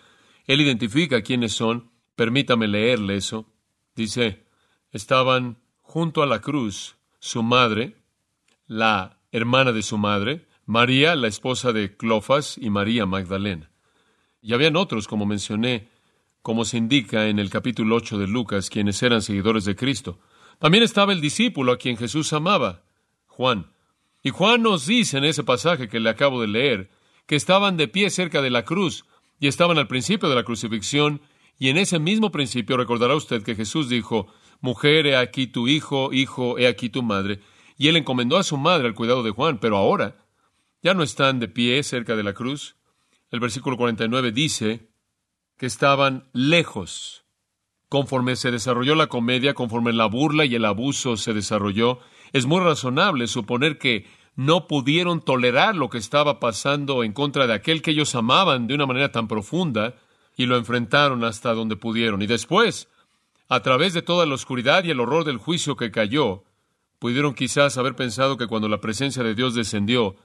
Él 0.45 0.61
identifica 0.61 1.21
quiénes 1.21 1.51
son. 1.51 1.91
Permítame 2.15 2.69
leerle 2.69 3.17
eso. 3.17 3.45
Dice, 3.93 4.45
estaban 4.93 5.57
junto 5.81 6.23
a 6.23 6.27
la 6.27 6.39
cruz 6.39 6.95
su 7.19 7.43
madre, 7.43 7.97
la 8.67 9.19
hermana 9.33 9.73
de 9.73 9.83
su 9.83 9.97
madre, 9.97 10.47
María, 10.65 11.17
la 11.17 11.27
esposa 11.27 11.73
de 11.73 11.97
Clofas, 11.97 12.57
y 12.57 12.69
María 12.69 13.05
Magdalena. 13.05 13.68
Y 14.41 14.53
habían 14.53 14.75
otros, 14.75 15.07
como 15.07 15.25
mencioné, 15.25 15.89
como 16.41 16.65
se 16.65 16.77
indica 16.77 17.27
en 17.27 17.39
el 17.39 17.49
capítulo 17.49 17.95
8 17.95 18.17
de 18.17 18.27
Lucas, 18.27 18.69
quienes 18.69 19.01
eran 19.03 19.21
seguidores 19.21 19.65
de 19.65 19.75
Cristo. 19.75 20.19
También 20.59 20.83
estaba 20.83 21.13
el 21.13 21.21
discípulo 21.21 21.71
a 21.71 21.77
quien 21.77 21.97
Jesús 21.97 22.31
amaba, 22.33 22.83
Juan. 23.27 23.71
Y 24.23 24.29
Juan 24.31 24.61
nos 24.61 24.85
dice 24.85 25.17
en 25.17 25.25
ese 25.25 25.43
pasaje 25.43 25.87
que 25.87 25.99
le 25.99 26.09
acabo 26.09 26.41
de 26.41 26.47
leer, 26.47 26.89
que 27.25 27.35
estaban 27.35 27.77
de 27.77 27.87
pie 27.87 28.09
cerca 28.09 28.41
de 28.41 28.49
la 28.49 28.65
cruz 28.65 29.05
y 29.39 29.47
estaban 29.47 29.77
al 29.77 29.87
principio 29.87 30.29
de 30.29 30.35
la 30.35 30.43
crucifixión, 30.43 31.21
y 31.57 31.69
en 31.69 31.77
ese 31.77 31.99
mismo 31.99 32.31
principio 32.31 32.77
recordará 32.77 33.15
usted 33.15 33.43
que 33.43 33.55
Jesús 33.55 33.89
dijo, 33.89 34.27
Mujer, 34.61 35.07
he 35.07 35.15
aquí 35.15 35.47
tu 35.47 35.67
hijo, 35.67 36.11
hijo, 36.11 36.57
he 36.57 36.67
aquí 36.67 36.89
tu 36.89 37.03
madre, 37.03 37.39
y 37.77 37.87
él 37.87 37.95
encomendó 37.95 38.37
a 38.37 38.43
su 38.43 38.57
madre 38.57 38.87
al 38.87 38.95
cuidado 38.95 39.23
de 39.23 39.31
Juan, 39.31 39.59
pero 39.59 39.77
ahora 39.77 40.17
ya 40.81 40.93
no 40.93 41.03
están 41.03 41.39
de 41.39 41.47
pie 41.47 41.81
cerca 41.83 42.15
de 42.15 42.23
la 42.23 42.33
cruz. 42.33 42.75
El 43.31 43.39
versículo 43.39 43.77
49 43.77 44.31
dice 44.31 44.89
que 45.57 45.65
estaban 45.65 46.29
lejos 46.33 47.19
Conforme 47.89 48.35
se 48.35 48.51
desarrolló 48.51 48.93
la 48.93 49.07
comedia, 49.07 49.55
conforme 49.55 49.93
la 49.93 50.05
burla 50.05 50.45
y 50.45 50.53
el 50.53 50.65
abuso 50.65 51.17
se 51.17 51.33
desarrolló, 51.33 51.99
es 52.33 52.45
muy 52.45 52.59
razonable 52.59 53.25
suponer 53.25 53.79
que 53.79 54.05
no 54.35 54.67
pudieron 54.67 55.21
tolerar 55.21 55.75
lo 55.75 55.89
que 55.89 55.97
estaba 55.97 56.39
pasando 56.39 57.03
en 57.03 57.13
contra 57.13 57.47
de 57.47 57.53
aquel 57.55 57.81
que 57.81 57.91
ellos 57.91 58.13
amaban 58.13 58.67
de 58.67 58.75
una 58.75 58.85
manera 58.85 59.11
tan 59.11 59.27
profunda 59.27 59.95
y 60.37 60.45
lo 60.45 60.55
enfrentaron 60.55 61.23
hasta 61.23 61.55
donde 61.55 61.77
pudieron. 61.77 62.21
Y 62.21 62.27
después, 62.27 62.89
a 63.49 63.61
través 63.61 63.95
de 63.95 64.03
toda 64.03 64.27
la 64.27 64.35
oscuridad 64.35 64.83
y 64.83 64.91
el 64.91 64.99
horror 64.99 65.25
del 65.25 65.37
juicio 65.37 65.75
que 65.75 65.89
cayó, 65.89 66.43
pudieron 66.99 67.33
quizás 67.33 67.79
haber 67.79 67.95
pensado 67.95 68.37
que 68.37 68.45
cuando 68.45 68.69
la 68.69 68.81
presencia 68.81 69.23
de 69.23 69.33
Dios 69.33 69.55
descendió, 69.55 70.15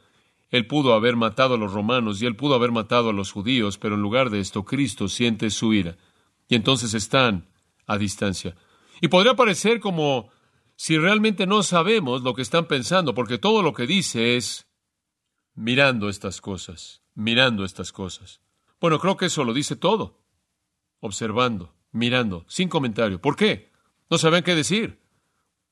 Él 0.55 0.69
pudo 0.69 0.95
haber 0.95 1.17
matado 1.17 1.55
a 1.55 1.59
los 1.59 1.73
romanos 1.73 2.23
y 2.23 2.27
Él 2.27 2.37
pudo 2.37 2.55
haber 2.55 2.71
matado 2.71 3.11
a 3.11 3.13
los 3.13 3.33
judíos, 3.33 3.77
pero 3.77 3.97
en 3.97 4.03
lugar 4.03 4.31
de 4.31 4.39
esto, 4.39 4.65
Cristo 4.65 5.09
siente 5.09 5.51
su 5.51 5.75
ira. 5.75 5.97
Y 6.47 6.55
entonces 6.55 6.95
están 6.95 7.49
a 7.89 7.99
distancia. 7.99 8.55
Y 9.01 9.09
podría 9.09 9.35
parecer 9.35 9.81
como 9.81 10.31
si 10.77 10.97
realmente 10.97 11.49
no 11.49 11.65
sabemos 11.65 12.23
lo 12.23 12.35
que 12.35 12.43
están 12.43 12.69
pensando, 12.69 13.17
porque 13.17 13.37
todo 13.37 13.63
lo 13.63 13.73
que 13.73 13.89
dice 13.89 14.37
es 14.37 14.69
mirando 15.57 16.09
estas 16.09 16.41
cosas, 16.41 17.03
mirando 17.17 17.65
estas 17.65 17.91
cosas. 17.91 18.41
Bueno, 18.81 19.01
creo 19.01 19.17
que 19.17 19.27
eso 19.27 19.43
lo 19.43 19.55
dice 19.55 19.75
todo. 19.75 20.23
Observando, 21.01 21.75
mirando, 21.91 22.45
sin 22.47 22.69
comentario. 22.69 23.21
¿Por 23.21 23.35
qué? 23.35 23.73
No 24.09 24.19
saben 24.19 24.45
qué 24.45 24.55
decir. 24.55 25.01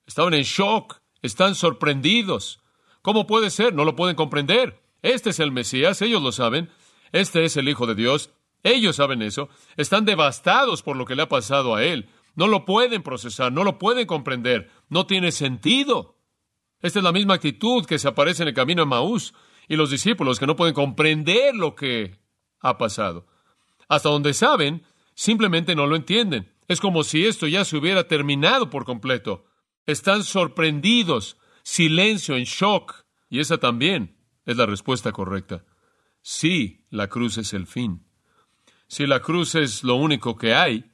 Estaban 0.08 0.34
en 0.34 0.42
shock, 0.42 1.02
están 1.22 1.54
sorprendidos. 1.54 2.61
¿Cómo 3.02 3.26
puede 3.26 3.50
ser? 3.50 3.74
No 3.74 3.84
lo 3.84 3.96
pueden 3.96 4.16
comprender. 4.16 4.80
Este 5.02 5.30
es 5.30 5.40
el 5.40 5.52
Mesías, 5.52 6.00
ellos 6.02 6.22
lo 6.22 6.32
saben. 6.32 6.70
Este 7.10 7.44
es 7.44 7.56
el 7.56 7.68
Hijo 7.68 7.86
de 7.86 7.94
Dios. 7.94 8.30
Ellos 8.62 8.96
saben 8.96 9.22
eso, 9.22 9.48
están 9.76 10.04
devastados 10.04 10.82
por 10.82 10.96
lo 10.96 11.04
que 11.04 11.16
le 11.16 11.22
ha 11.22 11.28
pasado 11.28 11.74
a 11.74 11.82
él. 11.82 12.08
No 12.34 12.46
lo 12.46 12.64
pueden 12.64 13.02
procesar, 13.02 13.52
no 13.52 13.64
lo 13.64 13.78
pueden 13.78 14.06
comprender, 14.06 14.70
no 14.88 15.06
tiene 15.06 15.32
sentido. 15.32 16.16
Esta 16.80 17.00
es 17.00 17.02
la 17.04 17.12
misma 17.12 17.34
actitud 17.34 17.84
que 17.84 17.98
se 17.98 18.08
aparece 18.08 18.42
en 18.42 18.48
el 18.48 18.54
camino 18.54 18.82
a 18.82 18.86
Maús 18.86 19.34
y 19.68 19.76
los 19.76 19.90
discípulos 19.90 20.38
que 20.38 20.46
no 20.46 20.56
pueden 20.56 20.74
comprender 20.74 21.54
lo 21.54 21.74
que 21.74 22.18
ha 22.60 22.78
pasado. 22.78 23.26
Hasta 23.88 24.08
donde 24.08 24.32
saben, 24.32 24.84
simplemente 25.14 25.74
no 25.74 25.86
lo 25.86 25.96
entienden. 25.96 26.52
Es 26.68 26.80
como 26.80 27.02
si 27.02 27.26
esto 27.26 27.46
ya 27.46 27.64
se 27.64 27.76
hubiera 27.76 28.08
terminado 28.08 28.70
por 28.70 28.84
completo. 28.84 29.44
Están 29.86 30.24
sorprendidos, 30.24 31.36
silencio, 31.62 32.36
en 32.36 32.44
shock. 32.44 33.04
Y 33.28 33.40
esa 33.40 33.58
también 33.58 34.16
es 34.44 34.56
la 34.56 34.66
respuesta 34.66 35.12
correcta. 35.12 35.64
Sí, 36.20 36.84
la 36.90 37.08
cruz 37.08 37.38
es 37.38 37.52
el 37.52 37.66
fin 37.66 38.04
si 38.92 39.06
la 39.06 39.20
cruz 39.20 39.54
es 39.54 39.84
lo 39.84 39.94
único 39.94 40.36
que 40.36 40.52
hay, 40.52 40.84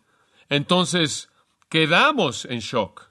entonces 0.49 1.31
quedamos 1.69 2.45
en 2.45 2.61
shock. 2.61 3.11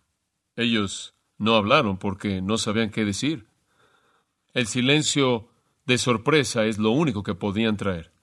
Ellos 0.55 1.13
no 1.37 1.57
hablaron 1.57 1.97
porque 1.97 2.41
no 2.41 2.57
sabían 2.57 2.89
qué 2.89 3.03
decir. 3.03 3.49
El 4.53 4.65
silencio 4.65 5.49
de 5.85 5.97
sorpresa 5.97 6.63
es 6.63 6.77
lo 6.77 6.91
único 6.91 7.21
que 7.21 7.35
podían 7.35 7.75
traer. 7.75 8.13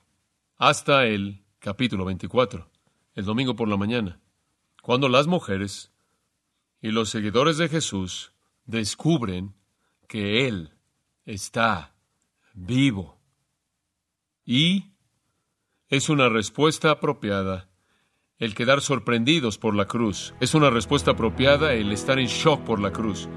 Hasta 0.57 1.05
el 1.05 1.45
capítulo 1.59 2.07
24, 2.07 2.71
el 3.15 3.27
domingo 3.27 3.55
por 3.57 3.69
la 3.69 3.77
mañana, 3.77 4.19
cuando 4.81 5.11
las 5.11 5.27
mujeres 5.27 5.93
y 6.81 6.93
los 6.93 7.11
seguidores 7.11 7.59
de 7.59 7.69
Jesús 7.69 8.33
descubren 8.65 9.55
que 10.09 10.47
Él 10.47 10.73
está 11.25 11.95
vivo. 12.55 13.19
Y 14.45 14.93
es 15.89 16.09
una 16.09 16.29
respuesta 16.29 16.91
apropiada 16.91 17.69
el 18.39 18.55
quedar 18.55 18.81
sorprendidos 18.81 19.59
por 19.59 19.75
la 19.75 19.87
cruz. 19.87 20.35
Es 20.41 20.55
una 20.55 20.71
respuesta 20.71 21.13
apropiada 21.13 21.73
el 21.73 21.93
estar 21.93 22.19
en 22.19 22.27
shock 22.27 22.61
por 22.63 22.81
la 22.81 22.93
cruz. 22.93 23.29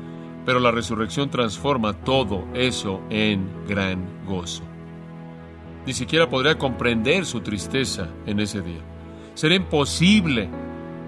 Pero 0.45 0.59
la 0.59 0.71
resurrección 0.71 1.29
transforma 1.29 1.93
todo 2.03 2.47
eso 2.53 3.01
en 3.09 3.49
gran 3.67 4.25
gozo. 4.25 4.63
Ni 5.85 5.93
siquiera 5.93 6.29
podría 6.29 6.57
comprender 6.57 7.25
su 7.25 7.41
tristeza 7.41 8.09
en 8.25 8.39
ese 8.39 8.61
día. 8.61 8.81
Sería 9.33 9.57
imposible 9.57 10.49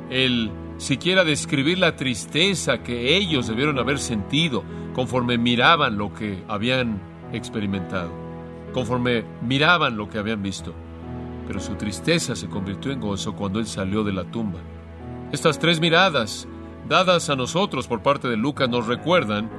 el 0.10 0.52
siquiera 0.80 1.26
describir 1.26 1.78
la 1.78 1.98
tristeza 1.98 2.82
que 2.82 3.18
ellos 3.18 3.48
debieron 3.48 3.78
haber 3.80 4.00
sentido 4.00 4.64
conforme 4.96 5.38
miraban 5.38 5.98
lo 5.98 6.14
que 6.14 6.44
habían 6.48 7.02
experimentado, 7.34 8.12
conforme 8.74 9.26
miraban 9.42 9.98
lo 9.98 10.10
que 10.10 10.18
habían 10.18 10.42
visto. 10.42 10.74
Pero 11.48 11.60
su 11.60 11.76
tristeza 11.76 12.36
se 12.36 12.48
convirtió 12.48 12.92
en 12.92 13.02
gozo 13.02 13.36
cuando 13.36 13.60
él 13.60 13.68
salió 13.68 14.04
de 14.04 14.14
la 14.14 14.24
tumba. 14.24 14.60
Estas 15.34 15.60
tres 15.60 15.82
miradas 15.82 16.48
dadas 16.88 17.30
a 17.30 17.36
nosotros 17.36 17.88
por 17.88 18.02
parte 18.02 18.30
de 18.30 18.38
Lucas 18.38 18.70
nos 18.70 18.88
recuerdan 18.88 19.50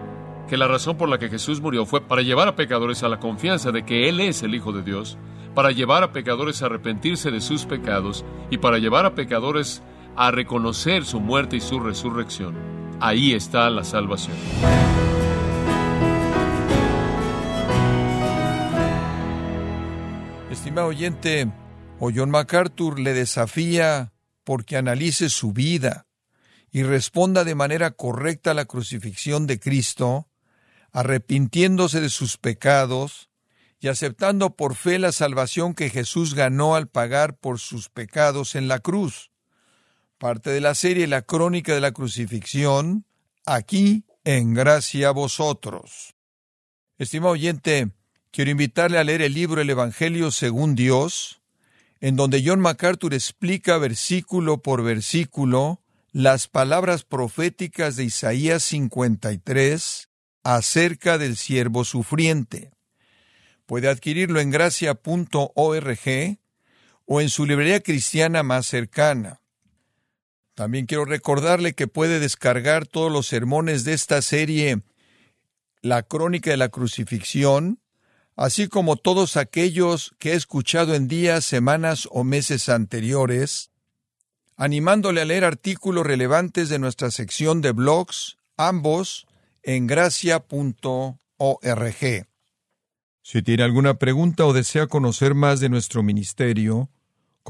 que 0.49 0.57
la 0.57 0.69
razón 0.69 0.97
por 0.97 1.09
la 1.09 1.19
que 1.19 1.29
Jesús 1.29 1.61
murió 1.61 1.85
fue 1.85 2.01
para 2.01 2.23
llevar 2.23 2.49
a 2.49 2.57
pecadores 2.57 3.03
a 3.03 3.09
la 3.09 3.21
confianza 3.21 3.73
de 3.73 3.85
que 3.85 4.09
Él 4.09 4.21
es 4.21 4.43
el 4.43 4.55
Hijo 4.55 4.73
de 4.73 4.83
Dios, 4.83 5.19
para 5.55 5.71
llevar 5.71 6.03
a 6.03 6.13
pecadores 6.13 6.63
a 6.63 6.67
arrepentirse 6.67 7.31
de 7.31 7.41
sus 7.41 7.67
pecados 7.67 8.25
y 8.51 8.59
para 8.59 8.79
llevar 8.79 9.05
a 9.05 9.15
pecadores 9.15 9.83
a 10.23 10.31
reconocer 10.31 11.07
su 11.07 11.19
muerte 11.19 11.57
y 11.57 11.61
su 11.63 11.81
resurrección. 11.81 12.55
Ahí 13.01 13.33
está 13.33 13.71
la 13.71 13.85
salvación. 13.85 14.37
Estimado 20.51 20.89
oyente, 20.89 21.51
o 21.99 22.11
John 22.15 22.29
MacArthur 22.29 23.01
le 23.01 23.15
desafía 23.15 24.13
porque 24.45 24.77
analice 24.77 25.31
su 25.31 25.55
vida 25.55 26.07
y 26.71 26.83
responda 26.83 27.45
de 27.45 27.55
manera 27.55 27.91
correcta 27.91 28.51
a 28.51 28.55
la 28.55 28.67
crucifixión 28.67 29.47
de 29.47 29.59
Cristo, 29.59 30.29
arrepintiéndose 30.93 32.03
de 32.03 32.11
sus 32.11 32.37
pecados 32.37 33.31
y 33.79 33.89
aceptando 33.89 34.55
por 34.55 34.75
fe 34.75 34.99
la 34.99 35.13
salvación 35.13 35.73
que 35.73 35.89
Jesús 35.89 36.35
ganó 36.35 36.75
al 36.75 36.89
pagar 36.89 37.39
por 37.39 37.59
sus 37.59 37.89
pecados 37.89 38.55
en 38.55 38.69
la 38.69 38.81
cruz. 38.81 39.30
Parte 40.21 40.51
de 40.51 40.61
la 40.61 40.75
serie 40.75 41.07
La 41.07 41.23
crónica 41.23 41.73
de 41.73 41.81
la 41.81 41.93
crucifixión, 41.93 43.07
aquí 43.47 44.05
en 44.23 44.53
gracia 44.53 45.09
a 45.09 45.13
vosotros. 45.13 46.15
Estimado 46.99 47.33
oyente, 47.33 47.93
quiero 48.31 48.51
invitarle 48.51 48.99
a 48.99 49.05
leer 49.05 49.23
el 49.23 49.33
libro 49.33 49.63
El 49.63 49.71
Evangelio 49.71 50.31
según 50.31 50.75
Dios, 50.75 51.41
en 52.03 52.17
donde 52.17 52.43
John 52.45 52.61
MacArthur 52.61 53.15
explica 53.15 53.79
versículo 53.79 54.61
por 54.61 54.83
versículo 54.83 55.81
las 56.13 56.49
palabras 56.49 57.05
proféticas 57.05 57.97
de 57.97 58.05
Isaías 58.05 58.63
53 58.65 60.11
acerca 60.45 61.17
del 61.17 61.39
siervo 61.39 61.87
sufriente. 61.87 62.73
Puede 63.65 63.89
adquirirlo 63.89 64.39
en 64.41 64.51
gracia.org 64.51 66.39
o 67.07 67.21
en 67.23 67.31
su 67.31 67.47
librería 67.47 67.81
cristiana 67.81 68.43
más 68.43 68.67
cercana. 68.67 69.40
También 70.61 70.85
quiero 70.85 71.07
recordarle 71.07 71.73
que 71.73 71.89
puede 71.89 72.21
descargar 72.21 72.87
todos 72.87 73.11
los 73.11 73.27
sermones 73.27 73.85
de 73.85 73.95
esta 73.95 74.21
serie 74.21 74.83
La 75.81 76.03
Crónica 76.03 76.51
de 76.51 76.59
la 76.59 76.69
Crucifixión, 76.69 77.81
así 78.37 78.69
como 78.69 78.97
todos 78.97 79.39
aquellos 79.39 80.15
que 80.19 80.33
he 80.33 80.35
escuchado 80.35 80.95
en 80.95 81.09
días, 81.09 81.47
semanas 81.47 82.07
o 82.11 82.25
meses 82.25 82.69
anteriores, 82.69 83.71
animándole 84.55 85.23
a 85.23 85.25
leer 85.25 85.47
artículos 85.47 86.07
relevantes 86.07 86.69
de 86.69 86.79
nuestra 86.79 87.11
sección 87.11 87.63
de 87.63 87.73
blogs, 87.73 88.37
ambos 88.59 89.27
en 89.63 89.87
gracia.org. 89.87 91.17
Si 93.23 93.43
tiene 93.43 93.63
alguna 93.63 93.95
pregunta 93.95 94.45
o 94.45 94.53
desea 94.53 94.89
conocer 94.89 95.33
más 95.35 95.61
de 95.61 95.71
nuestro 95.71 96.03
ministerio, 96.03 96.91